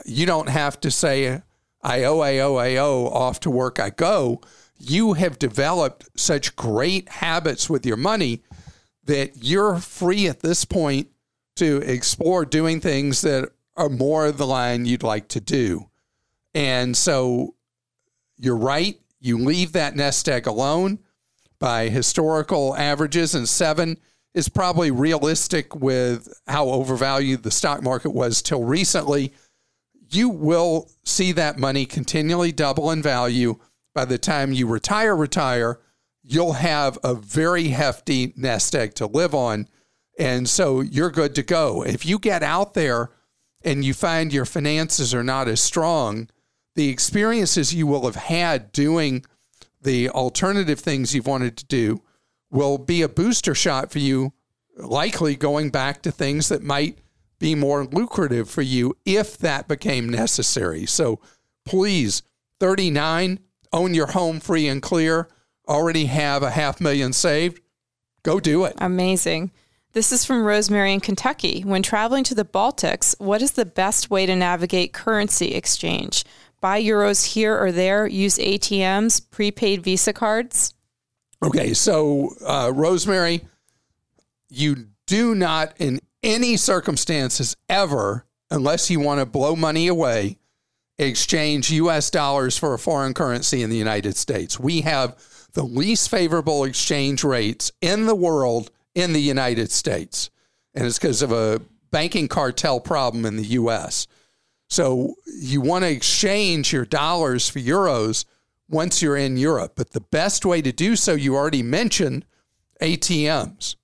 you 0.06 0.26
don't 0.26 0.50
have 0.50 0.82
to 0.82 0.92
say 0.92 1.42
I 1.82 2.04
owe, 2.04 2.20
I 2.20 2.40
owe, 2.40 2.58
I 2.58 2.76
owe, 2.76 3.08
off 3.08 3.40
to 3.42 3.50
work 3.50 3.80
I 3.80 3.90
go. 3.90 4.42
You 4.78 5.14
have 5.14 5.40
developed 5.40 6.10
such 6.16 6.56
great 6.56 7.08
habits 7.08 7.70
with 7.70 7.86
your 7.86 7.98
money 7.98 8.44
that 9.12 9.44
you're 9.44 9.78
free 9.78 10.28
at 10.28 10.40
this 10.40 10.64
point 10.64 11.10
to 11.58 11.78
explore 11.80 12.46
doing 12.46 12.80
things 12.80 13.22
that 13.22 13.50
are 13.76 13.90
more 13.90 14.32
the 14.32 14.48
line 14.48 14.86
you'd 14.86 15.04
like 15.04 15.28
to 15.28 15.42
do. 15.42 15.90
And 16.56 16.96
so 16.96 17.56
you're 18.38 18.58
right. 18.58 18.98
You 19.20 19.38
leave 19.38 19.74
that 19.74 19.98
nest 19.98 20.30
egg 20.30 20.48
alone 20.48 21.00
by 21.60 21.90
historical 21.90 22.74
averages, 22.78 23.36
and 23.36 23.50
seven 23.50 23.98
is 24.34 24.48
probably 24.48 24.92
realistic 24.92 25.76
with 25.76 26.34
how 26.48 26.70
overvalued 26.70 27.44
the 27.44 27.52
stock 27.52 27.84
market 27.84 28.12
was 28.12 28.42
till 28.42 28.64
recently. 28.64 29.34
You 30.10 30.30
will 30.30 30.90
see 31.04 31.34
that 31.34 31.60
money 31.60 31.86
continually 31.86 32.54
double 32.54 32.92
in 32.92 33.02
value 33.02 33.60
by 33.94 34.06
the 34.06 34.18
time 34.18 34.54
you 34.54 34.68
retire. 34.68 35.14
Retire, 35.14 35.80
you'll 36.24 36.54
have 36.54 36.98
a 37.04 37.16
very 37.16 37.70
hefty 37.70 38.34
nest 38.36 38.76
egg 38.76 38.94
to 38.96 39.08
live 39.08 39.34
on. 39.34 39.68
And 40.20 40.48
so 40.48 40.82
you're 40.82 41.10
good 41.10 41.36
to 41.36 41.44
go. 41.44 41.84
If 41.84 42.06
you 42.06 42.20
get 42.20 42.44
out 42.44 42.74
there 42.74 43.10
and 43.64 43.84
you 43.84 43.94
find 43.94 44.34
your 44.34 44.46
finances 44.46 45.14
are 45.14 45.24
not 45.24 45.48
as 45.48 45.62
strong, 45.62 46.30
the 46.76 46.90
experiences 46.90 47.74
you 47.74 47.88
will 47.88 48.06
have 48.06 48.16
had 48.16 48.72
doing 48.72 49.26
the 49.82 50.10
alternative 50.10 50.80
things 50.80 51.14
you've 51.14 51.28
wanted 51.28 51.58
to 51.58 51.66
do 51.66 52.02
will 52.52 52.78
be 52.78 53.02
a 53.02 53.10
booster 53.10 53.56
shot 53.56 53.92
for 53.92 54.00
you, 54.00 54.34
likely 54.78 55.36
going 55.36 55.70
back 55.70 56.02
to 56.04 56.12
things 56.12 56.50
that 56.50 56.62
might 56.62 57.00
be 57.40 57.56
more 57.56 57.86
lucrative 57.86 58.50
for 58.50 58.62
you 58.62 58.96
if 59.06 59.38
that 59.40 59.68
became 59.68 60.08
necessary. 60.08 60.86
So 60.86 61.20
please, 61.66 62.22
39, 62.60 63.40
own 63.74 63.94
your 63.94 64.08
home 64.08 64.40
free 64.40 64.68
and 64.68 64.82
clear, 64.82 65.28
already 65.72 66.06
have 66.06 66.44
a 66.44 66.52
half 66.52 66.80
million 66.82 67.14
saved. 67.14 67.62
Go 68.24 68.40
do 68.40 68.66
it. 68.66 68.76
Amazing. 68.78 69.52
This 69.94 70.12
is 70.12 70.24
from 70.24 70.44
Rosemary 70.44 70.94
in 70.94 71.00
Kentucky. 71.00 71.62
When 71.62 71.82
traveling 71.82 72.24
to 72.26 72.36
the 72.36 72.46
Baltics, 72.46 73.20
what 73.20 73.42
is 73.42 73.54
the 73.54 73.66
best 73.66 74.10
way 74.10 74.26
to 74.26 74.36
navigate 74.36 74.94
currency 74.94 75.54
exchange? 75.56 76.24
buy 76.62 76.82
euros 76.82 77.26
here 77.34 77.58
or 77.58 77.72
there, 77.72 78.08
use 78.08 78.38
ATMs, 78.38 79.30
prepaid 79.32 79.84
Visa 79.84 80.14
cards? 80.14 80.74
Okay, 81.44 81.74
so 81.74 82.36
uh, 82.46 82.72
Rosemary, 82.74 83.42
you 84.48 84.88
do 85.08 85.34
not, 85.34 85.74
in 85.80 86.00
any 86.24 86.56
circumstances 86.56 87.58
ever, 87.68 88.26
unless 88.52 88.92
you 88.92 89.00
want 89.00 89.20
to 89.20 89.26
blow 89.26 89.56
money 89.56 89.88
away, 89.88 90.38
exchange 91.00 91.72
US 91.72 92.12
dollars 92.12 92.58
for 92.58 92.76
a 92.76 92.80
foreign 92.80 93.16
currency 93.16 93.64
in 93.64 93.72
the 93.72 93.78
United 93.78 94.16
States. 94.16 94.60
We 94.60 94.82
have 94.82 95.18
the 95.54 95.64
least 95.64 96.10
favorable 96.10 96.64
exchange 96.64 97.24
rates 97.24 97.72
in 97.82 98.06
the 98.06 98.16
world 98.16 98.72
in 98.96 99.14
the 99.14 99.22
United 99.22 99.72
States. 99.72 100.30
And 100.74 100.86
it's 100.86 100.98
because 100.98 101.22
of 101.22 101.32
a 101.32 101.62
banking 101.92 102.28
cartel 102.28 102.80
problem 102.80 103.26
in 103.26 103.36
the 103.36 103.46
US. 103.46 104.08
So 104.70 105.16
you 105.26 105.60
want 105.60 105.84
to 105.84 105.92
exchange 105.92 106.72
your 106.72 106.86
dollars 106.86 107.50
for 107.50 107.60
euros 107.60 108.26
once 108.70 109.02
you're 109.02 109.18
in 109.18 109.36
Europe. 109.36 109.74
But 109.76 109.92
the 109.92 110.00
best 110.00 110.46
way 110.46 110.62
to 110.62 110.72
do 110.72 110.96
so, 110.96 111.14
you 111.14 111.36
already 111.36 111.64
mentioned 111.64 112.26
ATMs. 112.82 113.76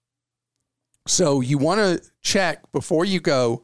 So 1.06 1.42
you 1.42 1.58
want 1.58 1.80
to 1.80 2.10
check 2.22 2.72
before 2.72 3.06
you 3.06 3.20
go 3.20 3.62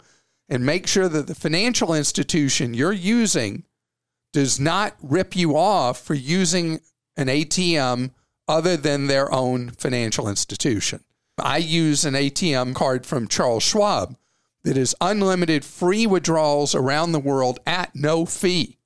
and 0.49 0.65
make 0.65 0.85
sure 0.87 1.07
that 1.07 1.27
the 1.27 1.35
financial 1.35 1.93
institution 1.93 2.73
you're 2.73 2.91
using 2.91 3.63
does 4.33 4.59
not 4.59 4.95
rip 5.01 5.35
you 5.35 5.55
off 5.55 6.01
for 6.01 6.13
using 6.13 6.79
an 7.15 7.27
ATM 7.27 8.11
other 8.47 8.75
than 8.77 9.07
their 9.07 9.31
own 9.31 9.69
financial 9.71 10.27
institution. 10.27 11.03
I 11.37 11.57
use 11.57 12.05
an 12.05 12.13
ATM 12.13 12.75
card 12.75 13.05
from 13.05 13.27
Charles 13.27 13.63
Schwab 13.63 14.15
that 14.63 14.77
is 14.77 14.95
unlimited 15.01 15.65
free 15.65 16.05
withdrawals 16.07 16.75
around 16.75 17.11
the 17.11 17.19
world 17.19 17.59
at 17.65 17.95
no 17.95 18.25
fee. 18.25 18.77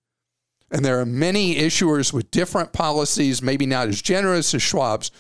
And 0.72 0.84
there 0.84 1.00
are 1.00 1.06
many 1.06 1.56
issuers 1.56 2.12
with 2.12 2.32
different 2.32 2.74
policies, 2.74 3.42
maybe 3.42 3.66
not 3.66 3.88
as 3.88 4.02
generous 4.02 4.54
as 4.54 4.62
Schwab's, 4.62 5.12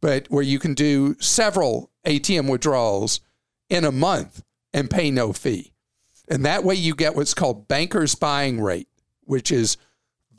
but 0.00 0.26
where 0.28 0.42
you 0.42 0.58
can 0.58 0.74
do 0.74 1.16
several 1.20 1.90
ATM 2.04 2.48
withdrawals 2.48 3.20
in 3.68 3.84
a 3.84 3.92
month 3.92 4.42
and 4.72 4.90
pay 4.90 5.10
no 5.10 5.32
fee. 5.32 5.72
And 6.28 6.44
that 6.44 6.64
way 6.64 6.74
you 6.74 6.94
get 6.94 7.16
what's 7.16 7.34
called 7.34 7.68
banker's 7.68 8.14
buying 8.14 8.60
rate, 8.60 8.88
which 9.22 9.50
is 9.50 9.76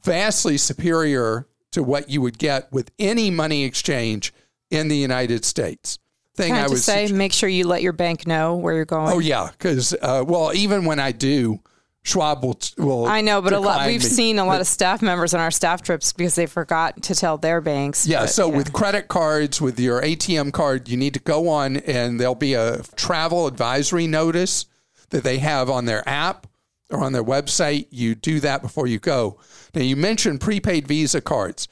vastly 0.03 0.57
superior 0.57 1.47
to 1.71 1.83
what 1.83 2.09
you 2.09 2.21
would 2.21 2.37
get 2.37 2.71
with 2.71 2.91
any 2.99 3.29
money 3.29 3.63
exchange 3.63 4.33
in 4.69 4.87
the 4.87 4.97
United 4.97 5.45
States. 5.45 5.99
Thing 6.35 6.53
Can 6.53 6.61
I, 6.61 6.65
I 6.65 6.67
would 6.67 6.77
say, 6.77 7.11
make 7.11 7.33
sure 7.33 7.49
you 7.49 7.67
let 7.67 7.81
your 7.81 7.93
bank 7.93 8.25
know 8.25 8.55
where 8.55 8.73
you're 8.73 8.85
going. 8.85 9.13
Oh 9.13 9.19
yeah, 9.19 9.49
because 9.51 9.93
uh, 10.01 10.23
well, 10.25 10.53
even 10.53 10.85
when 10.85 10.99
I 10.99 11.11
do, 11.11 11.59
Schwab 12.03 12.43
will. 12.43 12.57
will 12.77 13.05
I 13.05 13.21
know, 13.21 13.41
but 13.41 13.51
a 13.51 13.59
lot 13.59 13.87
we've 13.87 14.01
me. 14.01 14.07
seen 14.07 14.39
a 14.39 14.45
lot 14.45 14.61
of 14.61 14.67
staff 14.67 15.01
members 15.01 15.33
on 15.33 15.41
our 15.41 15.51
staff 15.51 15.81
trips 15.81 16.13
because 16.13 16.35
they 16.35 16.45
forgot 16.45 17.03
to 17.03 17.15
tell 17.15 17.37
their 17.37 17.59
banks. 17.59 18.07
Yeah, 18.07 18.21
but, 18.21 18.29
so 18.29 18.49
yeah. 18.49 18.57
with 18.57 18.71
credit 18.71 19.09
cards, 19.09 19.59
with 19.59 19.79
your 19.79 20.01
ATM 20.01 20.53
card, 20.53 20.87
you 20.87 20.95
need 20.95 21.13
to 21.15 21.19
go 21.19 21.49
on, 21.49 21.77
and 21.77 22.19
there'll 22.19 22.35
be 22.35 22.53
a 22.53 22.83
travel 22.95 23.45
advisory 23.45 24.07
notice 24.07 24.65
that 25.09 25.23
they 25.23 25.39
have 25.39 25.69
on 25.69 25.85
their 25.85 26.07
app 26.07 26.47
or 26.89 27.03
on 27.03 27.13
their 27.13 27.23
website. 27.23 27.87
You 27.91 28.15
do 28.15 28.39
that 28.39 28.61
before 28.61 28.87
you 28.87 28.99
go. 28.99 29.39
Now, 29.73 29.81
you 29.81 29.95
mentioned 29.95 30.41
prepaid 30.41 30.87
Visa 30.87 31.21
cards. 31.21 31.67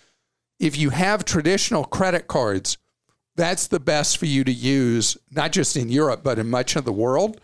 If 0.59 0.77
you 0.77 0.89
have 0.91 1.25
traditional 1.25 1.85
credit 1.85 2.27
cards, 2.27 2.77
that's 3.35 3.67
the 3.67 3.79
best 3.79 4.17
for 4.17 4.25
you 4.25 4.43
to 4.43 4.51
use, 4.51 5.17
not 5.31 5.51
just 5.51 5.77
in 5.77 5.89
Europe, 5.89 6.21
but 6.23 6.39
in 6.39 6.49
much 6.49 6.75
of 6.75 6.85
the 6.85 6.91
world. 6.91 7.39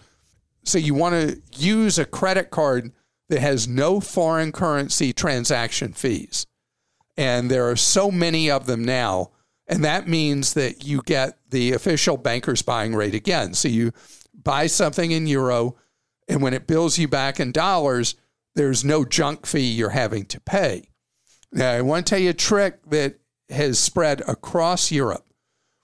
So 0.64 0.78
you 0.78 0.94
want 0.94 1.14
to 1.16 1.42
use 1.56 2.00
a 2.00 2.06
credit 2.06 2.50
card 2.50 2.92
that 3.30 3.42
has 3.42 3.68
no 3.68 4.00
foreign 4.00 4.52
currency 4.52 5.14
transaction 5.14 5.94
fees. 5.94 6.46
And 7.16 7.50
there 7.52 7.70
are 7.70 7.76
so 7.76 8.10
many 8.10 8.50
of 8.50 8.66
them 8.66 8.84
now. 8.84 9.32
And 9.68 9.84
that 9.86 10.08
means 10.08 10.56
that 10.56 10.84
you 10.84 11.02
get 11.06 11.38
the 11.50 11.74
official 11.74 12.18
banker's 12.18 12.62
buying 12.62 12.96
rate 12.96 13.16
again. 13.16 13.54
So 13.54 13.68
you 13.68 13.92
buy 14.34 14.68
something 14.68 15.12
in 15.12 15.28
euro, 15.28 15.76
and 16.28 16.42
when 16.42 16.54
it 16.54 16.68
bills 16.68 16.98
you 16.98 17.08
back 17.08 17.40
in 17.40 17.52
dollars, 17.52 18.16
there's 18.56 18.84
no 18.84 19.04
junk 19.04 19.46
fee 19.46 19.72
you're 19.72 19.90
having 19.90 20.26
to 20.26 20.40
pay. 20.40 20.90
Now, 21.52 21.72
I 21.72 21.82
want 21.82 22.06
to 22.06 22.10
tell 22.10 22.20
you 22.20 22.32
a 22.32 22.34
trick 22.34 22.80
that 22.90 23.20
has 23.50 23.80
spread 23.80 24.22
across 24.28 24.92
Europe. 24.92 25.26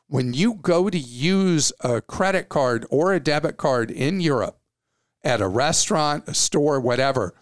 When 0.08 0.34
you 0.34 0.56
go 0.56 0.90
to 0.90 0.98
use 0.98 1.72
a 1.82 2.02
credit 2.02 2.50
card 2.50 2.86
or 2.90 3.14
a 3.14 3.20
debit 3.20 3.58
card 3.58 3.92
in 3.92 4.22
Europe 4.22 4.60
at 5.24 5.42
a 5.42 5.48
restaurant, 5.48 6.24
a 6.28 6.34
store, 6.34 6.80
whatever, 6.80 7.36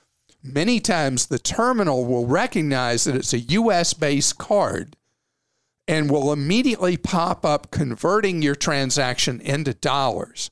many 0.43 0.79
times 0.79 1.27
the 1.27 1.39
terminal 1.39 2.05
will 2.05 2.25
recognize 2.25 3.05
that 3.05 3.15
it's 3.15 3.33
a 3.33 3.39
US 3.39 3.93
based 3.93 4.37
card 4.37 4.97
and 5.87 6.09
will 6.09 6.33
immediately 6.33 6.97
pop 6.97 7.45
up 7.45 7.71
converting 7.71 8.41
your 8.41 8.55
transaction 8.55 9.39
into 9.39 9.73
dollars. 9.73 10.51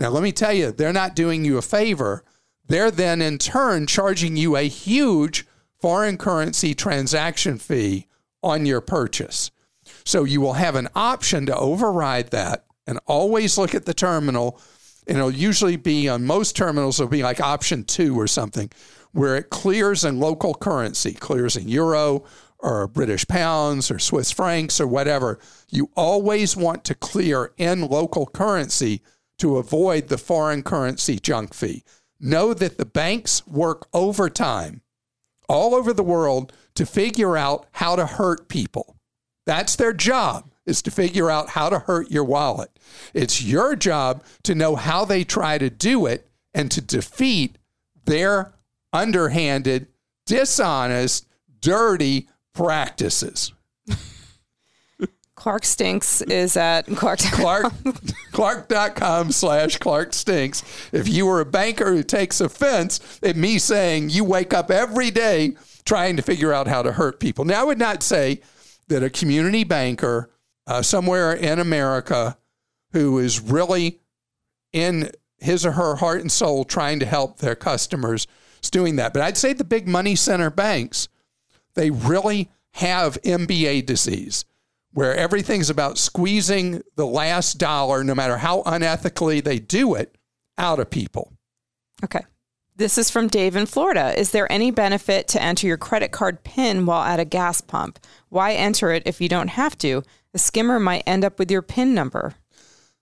Now, 0.00 0.08
let 0.08 0.22
me 0.22 0.32
tell 0.32 0.54
you, 0.54 0.72
they're 0.72 0.94
not 0.94 1.14
doing 1.14 1.44
you 1.44 1.58
a 1.58 1.62
favor. 1.62 2.24
They're 2.66 2.90
then 2.90 3.20
in 3.20 3.36
turn 3.36 3.86
charging 3.86 4.34
you 4.34 4.56
a 4.56 4.66
huge 4.66 5.46
foreign 5.78 6.16
currency 6.16 6.74
transaction 6.74 7.58
fee 7.58 8.06
on 8.42 8.64
your 8.64 8.80
purchase. 8.80 9.50
So 10.04 10.24
you 10.24 10.40
will 10.40 10.54
have 10.54 10.74
an 10.74 10.88
option 10.94 11.44
to 11.46 11.56
override 11.56 12.30
that 12.30 12.64
and 12.86 12.98
always 13.06 13.58
look 13.58 13.74
at 13.74 13.84
the 13.84 13.92
terminal. 13.92 14.58
And 15.06 15.18
it'll 15.18 15.30
usually 15.30 15.76
be 15.76 16.08
on 16.08 16.24
most 16.24 16.56
terminals, 16.56 16.98
it'll 16.98 17.10
be 17.10 17.22
like 17.22 17.40
option 17.40 17.84
two 17.84 18.18
or 18.18 18.26
something, 18.26 18.70
where 19.12 19.36
it 19.36 19.50
clears 19.50 20.02
in 20.02 20.18
local 20.18 20.54
currency, 20.54 21.12
clears 21.12 21.56
in 21.56 21.68
euro 21.68 22.24
or 22.58 22.86
British 22.88 23.26
pounds 23.26 23.90
or 23.90 23.98
Swiss 23.98 24.30
francs 24.30 24.80
or 24.80 24.86
whatever. 24.86 25.38
You 25.68 25.90
always 25.94 26.56
want 26.56 26.84
to 26.84 26.94
clear 26.94 27.52
in 27.58 27.86
local 27.86 28.26
currency 28.26 29.02
to 29.40 29.58
avoid 29.58 30.08
the 30.08 30.18
foreign 30.18 30.62
currency 30.62 31.18
junk 31.18 31.54
fee. 31.54 31.82
Know 32.20 32.54
that 32.54 32.78
the 32.78 32.84
banks 32.84 33.46
work 33.46 33.88
overtime 33.92 34.82
all 35.48 35.74
over 35.74 35.92
the 35.92 36.02
world 36.02 36.52
to 36.74 36.86
figure 36.86 37.36
out 37.36 37.66
how 37.72 37.96
to 37.96 38.06
hurt 38.06 38.48
people. 38.48 38.96
That's 39.46 39.76
their 39.76 39.92
job 39.92 40.52
is 40.66 40.82
to 40.82 40.90
figure 40.90 41.30
out 41.30 41.50
how 41.50 41.68
to 41.70 41.80
hurt 41.80 42.10
your 42.10 42.24
wallet. 42.24 42.78
It's 43.14 43.42
your 43.42 43.74
job 43.74 44.22
to 44.44 44.54
know 44.54 44.76
how 44.76 45.04
they 45.04 45.24
try 45.24 45.58
to 45.58 45.70
do 45.70 46.06
it 46.06 46.30
and 46.54 46.70
to 46.70 46.80
defeat 46.80 47.58
their 48.04 48.52
underhanded, 48.92 49.88
dishonest, 50.26 51.26
dirty 51.60 52.28
practices. 52.54 53.52
Clark 55.40 55.64
Stinks 55.64 56.20
is 56.20 56.54
at 56.54 56.82
Clark. 56.96 57.20
Clark 57.20 57.72
Clark.com 58.32 59.32
slash 59.32 59.78
Clark 59.78 60.12
Stinks. 60.12 60.62
If 60.92 61.08
you 61.08 61.24
were 61.24 61.40
a 61.40 61.46
banker 61.46 61.94
who 61.94 62.02
takes 62.02 62.42
offense 62.42 63.18
at 63.22 63.36
me 63.36 63.58
saying 63.58 64.10
you 64.10 64.22
wake 64.22 64.52
up 64.52 64.70
every 64.70 65.10
day 65.10 65.56
trying 65.86 66.16
to 66.16 66.22
figure 66.22 66.52
out 66.52 66.68
how 66.68 66.82
to 66.82 66.92
hurt 66.92 67.20
people. 67.20 67.46
Now, 67.46 67.62
I 67.62 67.64
would 67.64 67.78
not 67.78 68.02
say 68.02 68.42
that 68.88 69.02
a 69.02 69.08
community 69.08 69.64
banker 69.64 70.30
uh, 70.66 70.82
somewhere 70.82 71.32
in 71.32 71.58
America 71.58 72.36
who 72.92 73.18
is 73.18 73.40
really 73.40 73.98
in 74.74 75.10
his 75.38 75.64
or 75.64 75.72
her 75.72 75.96
heart 75.96 76.20
and 76.20 76.30
soul 76.30 76.66
trying 76.66 77.00
to 77.00 77.06
help 77.06 77.38
their 77.38 77.54
customers 77.54 78.26
is 78.62 78.68
doing 78.68 78.96
that. 78.96 79.14
But 79.14 79.22
I'd 79.22 79.38
say 79.38 79.54
the 79.54 79.64
big 79.64 79.88
money 79.88 80.16
center 80.16 80.50
banks, 80.50 81.08
they 81.76 81.90
really 81.90 82.50
have 82.72 83.16
MBA 83.22 83.86
disease 83.86 84.44
where 84.92 85.14
everything's 85.14 85.70
about 85.70 85.98
squeezing 85.98 86.82
the 86.96 87.06
last 87.06 87.58
dollar, 87.58 88.02
no 88.02 88.14
matter 88.14 88.38
how 88.38 88.62
unethically 88.62 89.42
they 89.42 89.58
do 89.58 89.94
it, 89.94 90.16
out 90.58 90.78
of 90.78 90.90
people. 90.90 91.32
Okay. 92.04 92.24
This 92.76 92.96
is 92.96 93.10
from 93.10 93.28
Dave 93.28 93.56
in 93.56 93.66
Florida. 93.66 94.18
Is 94.18 94.30
there 94.30 94.50
any 94.50 94.70
benefit 94.70 95.28
to 95.28 95.42
enter 95.42 95.66
your 95.66 95.76
credit 95.76 96.12
card 96.12 96.42
PIN 96.44 96.86
while 96.86 97.02
at 97.02 97.20
a 97.20 97.26
gas 97.26 97.60
pump? 97.60 97.98
Why 98.30 98.54
enter 98.54 98.90
it 98.90 99.02
if 99.04 99.20
you 99.20 99.28
don't 99.28 99.48
have 99.48 99.76
to? 99.78 100.02
The 100.32 100.38
skimmer 100.38 100.80
might 100.80 101.02
end 101.06 101.24
up 101.24 101.38
with 101.38 101.50
your 101.50 101.62
PIN 101.62 101.94
number. 101.94 102.34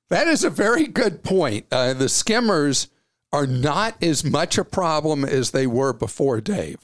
That 0.09 0.27
is 0.27 0.43
a 0.43 0.51
very 0.51 0.87
good 0.87 1.23
point. 1.23 1.67
Uh, 1.71 1.95
the 1.95 2.09
skimmers 2.09 2.89
are 3.33 3.47
not 3.47 4.03
as 4.03 4.25
much 4.25 4.59
a 4.59 4.65
problem 4.65 5.25
as 5.25 5.51
they 5.51 5.67
were 5.67 5.93
before, 5.93 6.41
Dave, 6.41 6.79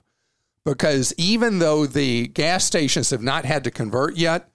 because 0.65 1.15
even 1.17 1.59
though 1.59 1.87
the 1.87 2.29
gas 2.29 2.65
stations 2.65 3.11
have 3.11 3.23
not 3.23 3.45
had 3.45 3.65
to 3.65 3.71
convert 3.71 4.17
yet, 4.17 4.51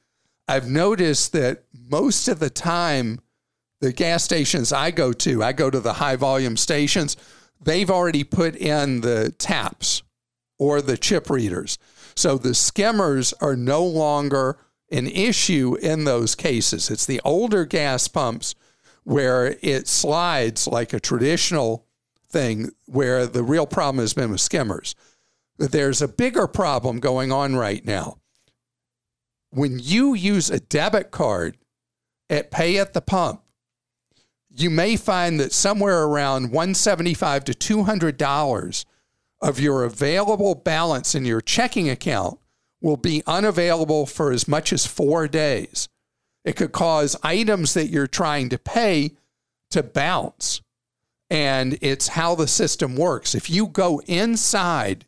I've 0.49 0.67
noticed 0.67 1.33
that 1.33 1.65
most 1.71 2.27
of 2.27 2.39
the 2.39 2.49
time, 2.49 3.19
the 3.81 3.93
gas 3.93 4.23
stations 4.23 4.73
I 4.73 4.89
go 4.89 5.13
to, 5.13 5.43
I 5.43 5.53
go 5.53 5.69
to 5.69 5.79
the 5.79 5.93
high 5.93 6.15
volume 6.15 6.57
stations, 6.57 7.17
they've 7.61 7.91
already 7.91 8.23
put 8.23 8.55
in 8.55 9.01
the 9.01 9.29
taps 9.37 10.01
or 10.57 10.81
the 10.81 10.97
chip 10.97 11.29
readers. 11.29 11.77
So 12.15 12.39
the 12.39 12.55
skimmers 12.55 13.31
are 13.33 13.55
no 13.55 13.85
longer 13.85 14.57
an 14.91 15.05
issue 15.05 15.75
in 15.83 16.05
those 16.05 16.33
cases. 16.33 16.89
It's 16.89 17.05
the 17.05 17.21
older 17.23 17.63
gas 17.63 18.07
pumps 18.07 18.55
where 19.03 19.55
it 19.61 19.87
slides 19.87 20.65
like 20.65 20.93
a 20.93 20.99
traditional 20.99 21.85
thing, 22.27 22.71
where 22.87 23.27
the 23.27 23.43
real 23.43 23.67
problem 23.67 24.01
has 24.01 24.15
been 24.15 24.31
with 24.31 24.41
skimmers. 24.41 24.95
But 25.59 25.71
there's 25.71 26.01
a 26.01 26.07
bigger 26.07 26.47
problem 26.47 26.99
going 26.99 27.31
on 27.31 27.55
right 27.55 27.85
now 27.85 28.17
when 29.51 29.79
you 29.79 30.13
use 30.13 30.49
a 30.49 30.59
debit 30.59 31.11
card 31.11 31.57
at 32.29 32.51
pay 32.51 32.77
at 32.77 32.93
the 32.93 33.01
pump, 33.01 33.41
you 34.49 34.69
may 34.69 34.95
find 34.95 35.39
that 35.39 35.53
somewhere 35.53 36.03
around 36.03 36.51
175 36.51 37.45
to 37.45 37.53
200 37.53 38.17
dollars 38.17 38.85
of 39.41 39.59
your 39.59 39.83
available 39.83 40.53
balance 40.53 41.15
in 41.15 41.23
your 41.23 41.39
checking 41.39 41.89
account 41.89 42.37
will 42.81 42.97
be 42.97 43.23
unavailable 43.25 44.05
for 44.05 44.31
as 44.31 44.47
much 44.47 44.73
as 44.73 44.85
4 44.85 45.27
days. 45.27 45.87
It 46.43 46.55
could 46.55 46.71
cause 46.71 47.15
items 47.23 47.73
that 47.73 47.87
you're 47.87 48.07
trying 48.07 48.49
to 48.49 48.57
pay 48.57 49.11
to 49.71 49.83
bounce. 49.83 50.61
And 51.29 51.77
it's 51.81 52.09
how 52.09 52.35
the 52.35 52.47
system 52.47 52.95
works. 52.95 53.35
If 53.35 53.49
you 53.49 53.67
go 53.67 54.01
inside 54.07 55.05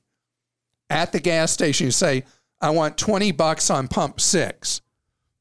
at 0.89 1.11
the 1.11 1.19
gas 1.19 1.51
station, 1.51 1.85
you 1.87 1.91
say, 1.91 2.23
I 2.61 2.69
want 2.69 2.97
20 2.97 3.31
bucks 3.31 3.69
on 3.69 3.87
pump 3.87 4.21
six, 4.21 4.81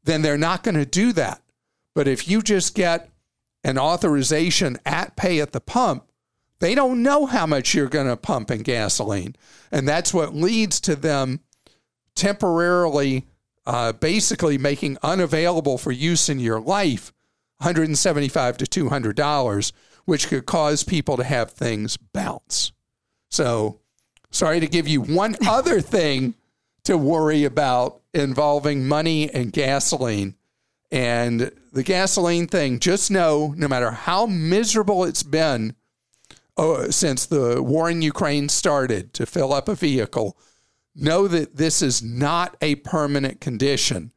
then 0.05 0.23
they're 0.23 0.39
not 0.39 0.63
going 0.63 0.77
to 0.77 0.87
do 0.87 1.13
that. 1.13 1.43
But 1.95 2.09
if 2.09 2.29
you 2.29 2.43
just 2.43 2.75
get 2.75 3.11
an 3.63 3.79
authorization 3.79 4.79
at 4.87 5.17
pay 5.17 5.41
at 5.41 5.53
the 5.53 5.61
pump, 5.61 6.05
they 6.61 6.75
don't 6.75 7.03
know 7.03 7.27
how 7.27 7.47
much 7.47 7.75
you're 7.75 7.89
going 7.89 8.07
to 8.07 8.17
pump 8.17 8.51
in 8.51 8.63
gasoline. 8.63 9.37
And 9.71 9.89
that's 9.89 10.15
what 10.15 10.35
leads 10.35 10.81
to 10.83 10.97
them 10.97 11.41
temporarily 12.15 13.27
uh, 13.67 13.93
basically 13.93 14.59
making 14.59 14.99
unavailable 15.03 15.79
for 15.79 15.93
use 15.93 16.29
in 16.29 16.39
your 16.39 16.61
life 16.61 17.13
175 17.59 18.57
to 18.57 18.67
200 18.67 19.15
dollars, 19.15 19.73
which 20.07 20.29
could 20.29 20.47
cause 20.47 20.83
people 20.83 21.17
to 21.17 21.25
have 21.25 21.53
things 21.53 21.97
bounce. 21.97 22.73
So, 23.31 23.81
sorry 24.31 24.61
to 24.61 24.67
give 24.67 24.89
you 24.89 25.03
one 25.03 25.37
other 25.47 25.81
thing 25.81 26.35
to 26.85 26.97
worry 26.97 27.45
about 27.45 28.01
involving 28.15 28.87
money 28.87 29.31
and 29.31 29.53
gasoline. 29.53 30.35
And 30.91 31.53
the 31.73 31.83
gasoline 31.83 32.47
thing, 32.47 32.81
just 32.81 33.11
know 33.11 33.55
no 33.57 33.69
matter 33.69 33.91
how 33.93 34.27
miserable 34.27 35.05
it's 35.05 35.23
been 35.23 35.77
oh, 36.61 36.91
since 36.91 37.25
the 37.25 37.63
war 37.63 37.91
in 37.91 38.03
Ukraine 38.03 38.49
started 38.49 39.15
to 39.15 39.25
fill 39.25 39.53
up 39.53 39.69
a 39.69 39.75
vehicle, 39.75 40.37
know 40.95 41.27
that 41.27 41.57
this 41.57 41.81
is 41.81 42.03
not 42.03 42.57
a 42.61 42.75
permanent 42.77 43.41
condition. 43.41 44.13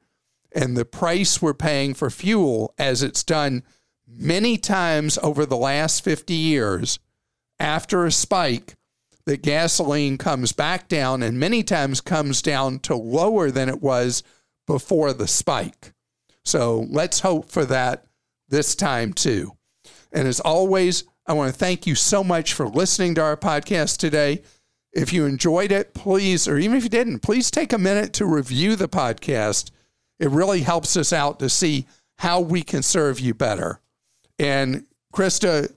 And 0.52 0.76
the 0.76 0.86
price 0.86 1.42
we're 1.42 1.54
paying 1.54 1.94
for 1.94 2.10
fuel, 2.10 2.74
as 2.78 3.02
it's 3.02 3.24
done 3.24 3.64
many 4.06 4.58
times 4.58 5.18
over 5.24 5.46
the 5.46 5.58
last 5.58 6.04
50 6.04 6.34
years, 6.34 7.00
after 7.60 8.06
a 8.06 8.12
spike, 8.12 8.76
that 9.26 9.42
gasoline 9.42 10.18
comes 10.18 10.52
back 10.52 10.88
down 10.88 11.24
and 11.24 11.40
many 11.40 11.64
times 11.64 12.02
comes 12.02 12.42
down 12.42 12.80
to 12.80 12.96
lower 12.96 13.52
than 13.52 13.70
it 13.70 13.82
was 13.82 14.24
before 14.68 15.14
the 15.14 15.28
spike. 15.28 15.94
So 16.46 16.86
let's 16.90 17.22
hope 17.22 17.50
for 17.50 17.66
that 17.66 18.06
this 18.50 18.76
time 18.76 19.14
too. 19.14 19.54
And 20.12 20.28
as 20.28 20.40
always, 20.40 21.06
I 21.26 21.34
want 21.34 21.54
to 21.54 21.58
thank 21.58 21.88
you 21.88 21.96
so 21.96 22.24
much 22.24 22.54
for 22.54 22.68
listening 22.68 23.16
to 23.16 23.22
our 23.22 23.38
podcast 23.38 23.98
today. 23.98 24.44
If 24.92 25.14
you 25.14 25.26
enjoyed 25.26 25.72
it, 25.72 25.94
please, 25.94 26.48
or 26.48 26.58
even 26.58 26.78
if 26.78 26.84
you 26.84 26.90
didn't, 26.90 27.20
please 27.20 27.50
take 27.50 27.74
a 27.74 27.78
minute 27.78 28.14
to 28.14 28.26
review 28.26 28.76
the 28.76 28.90
podcast. 28.90 29.72
It 30.20 30.30
really 30.30 30.62
helps 30.62 30.96
us 30.98 31.12
out 31.12 31.40
to 31.40 31.50
see 31.50 31.88
how 32.18 32.42
we 32.42 32.62
can 32.62 32.84
serve 32.84 33.20
you 33.20 33.34
better. 33.34 33.80
And 34.38 34.86
Christa, 35.14 35.74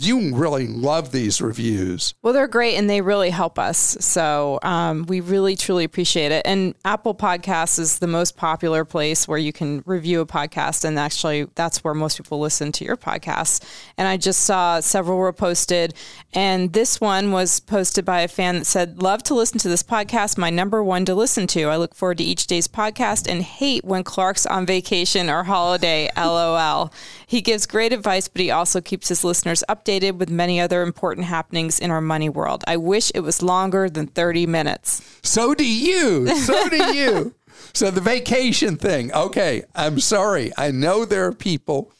you 0.00 0.34
really 0.34 0.68
love 0.68 1.10
these 1.10 1.40
reviews. 1.40 2.14
Well, 2.22 2.32
they're 2.32 2.46
great 2.46 2.76
and 2.76 2.88
they 2.88 3.00
really 3.00 3.30
help 3.30 3.58
us. 3.58 3.96
So 4.00 4.60
um, 4.62 5.06
we 5.06 5.20
really, 5.20 5.56
truly 5.56 5.82
appreciate 5.82 6.30
it. 6.30 6.42
And 6.44 6.76
Apple 6.84 7.16
Podcasts 7.16 7.80
is 7.80 7.98
the 7.98 8.06
most 8.06 8.36
popular 8.36 8.84
place 8.84 9.26
where 9.26 9.38
you 9.38 9.52
can 9.52 9.82
review 9.86 10.20
a 10.20 10.26
podcast. 10.26 10.84
And 10.84 11.00
actually, 11.00 11.48
that's 11.56 11.82
where 11.82 11.94
most 11.94 12.16
people 12.16 12.38
listen 12.38 12.70
to 12.72 12.84
your 12.84 12.96
podcast. 12.96 13.64
And 13.96 14.06
I 14.06 14.16
just 14.16 14.42
saw 14.42 14.78
several 14.78 15.18
were 15.18 15.32
posted. 15.32 15.94
And 16.32 16.72
this 16.72 17.00
one 17.00 17.32
was 17.32 17.58
posted 17.58 18.04
by 18.04 18.20
a 18.20 18.28
fan 18.28 18.60
that 18.60 18.66
said, 18.66 19.02
Love 19.02 19.24
to 19.24 19.34
listen 19.34 19.58
to 19.58 19.68
this 19.68 19.82
podcast, 19.82 20.38
my 20.38 20.50
number 20.50 20.82
one 20.82 21.04
to 21.06 21.14
listen 21.14 21.48
to. 21.48 21.64
I 21.64 21.76
look 21.76 21.94
forward 21.94 22.18
to 22.18 22.24
each 22.24 22.46
day's 22.46 22.68
podcast 22.68 23.28
and 23.28 23.42
hate 23.42 23.84
when 23.84 24.04
Clark's 24.04 24.46
on 24.46 24.64
vacation 24.64 25.28
or 25.28 25.42
holiday. 25.42 26.08
LOL. 26.16 26.92
He 27.26 27.40
gives 27.40 27.66
great 27.66 27.92
advice, 27.92 28.28
but 28.28 28.40
he 28.40 28.50
also 28.50 28.80
keeps 28.80 29.08
his 29.08 29.24
listeners 29.24 29.64
up 29.68 29.84
updated 29.88 30.16
with 30.18 30.30
many 30.30 30.60
other 30.60 30.82
important 30.82 31.26
happenings 31.26 31.78
in 31.78 31.90
our 31.90 32.00
money 32.00 32.28
world. 32.28 32.64
I 32.66 32.76
wish 32.76 33.10
it 33.14 33.20
was 33.20 33.42
longer 33.42 33.88
than 33.88 34.06
30 34.06 34.46
minutes. 34.46 35.18
So 35.22 35.54
do 35.54 35.66
you. 35.66 36.28
So 36.28 36.68
do 36.68 36.76
you. 36.94 37.34
so 37.72 37.90
the 37.90 38.00
vacation 38.00 38.76
thing. 38.76 39.12
Okay, 39.12 39.64
I'm 39.74 40.00
sorry. 40.00 40.52
I 40.56 40.70
know 40.70 41.04
there 41.04 41.26
are 41.26 41.32
people 41.32 41.92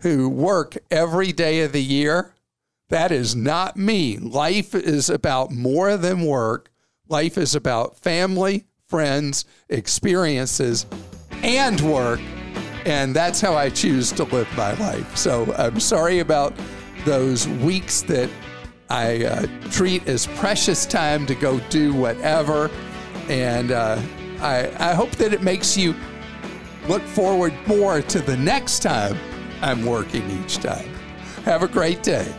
who 0.00 0.28
work 0.28 0.76
every 0.90 1.32
day 1.32 1.62
of 1.62 1.72
the 1.72 1.82
year. 1.82 2.34
That 2.88 3.10
is 3.10 3.34
not 3.34 3.76
me. 3.76 4.16
Life 4.16 4.74
is 4.74 5.10
about 5.10 5.50
more 5.50 5.96
than 5.96 6.24
work. 6.24 6.70
Life 7.08 7.36
is 7.36 7.54
about 7.54 7.98
family, 7.98 8.64
friends, 8.88 9.44
experiences, 9.68 10.86
and 11.42 11.80
work. 11.80 12.20
And 12.84 13.14
that's 13.16 13.40
how 13.40 13.54
I 13.54 13.70
choose 13.70 14.12
to 14.12 14.24
live 14.24 14.48
my 14.56 14.74
life. 14.74 15.16
So 15.16 15.52
I'm 15.58 15.80
sorry 15.80 16.20
about 16.20 16.54
those 17.06 17.48
weeks 17.48 18.02
that 18.02 18.28
I 18.90 19.24
uh, 19.24 19.46
treat 19.70 20.06
as 20.06 20.26
precious 20.26 20.84
time 20.84 21.24
to 21.26 21.34
go 21.34 21.58
do 21.70 21.94
whatever. 21.94 22.70
And 23.28 23.72
uh, 23.72 24.00
I, 24.40 24.70
I 24.78 24.92
hope 24.92 25.12
that 25.12 25.32
it 25.32 25.42
makes 25.42 25.76
you 25.76 25.94
look 26.86 27.02
forward 27.02 27.54
more 27.66 28.02
to 28.02 28.18
the 28.20 28.36
next 28.36 28.80
time 28.80 29.16
I'm 29.62 29.86
working 29.86 30.28
each 30.42 30.58
time. 30.58 30.88
Have 31.44 31.62
a 31.62 31.68
great 31.68 32.02
day. 32.02 32.30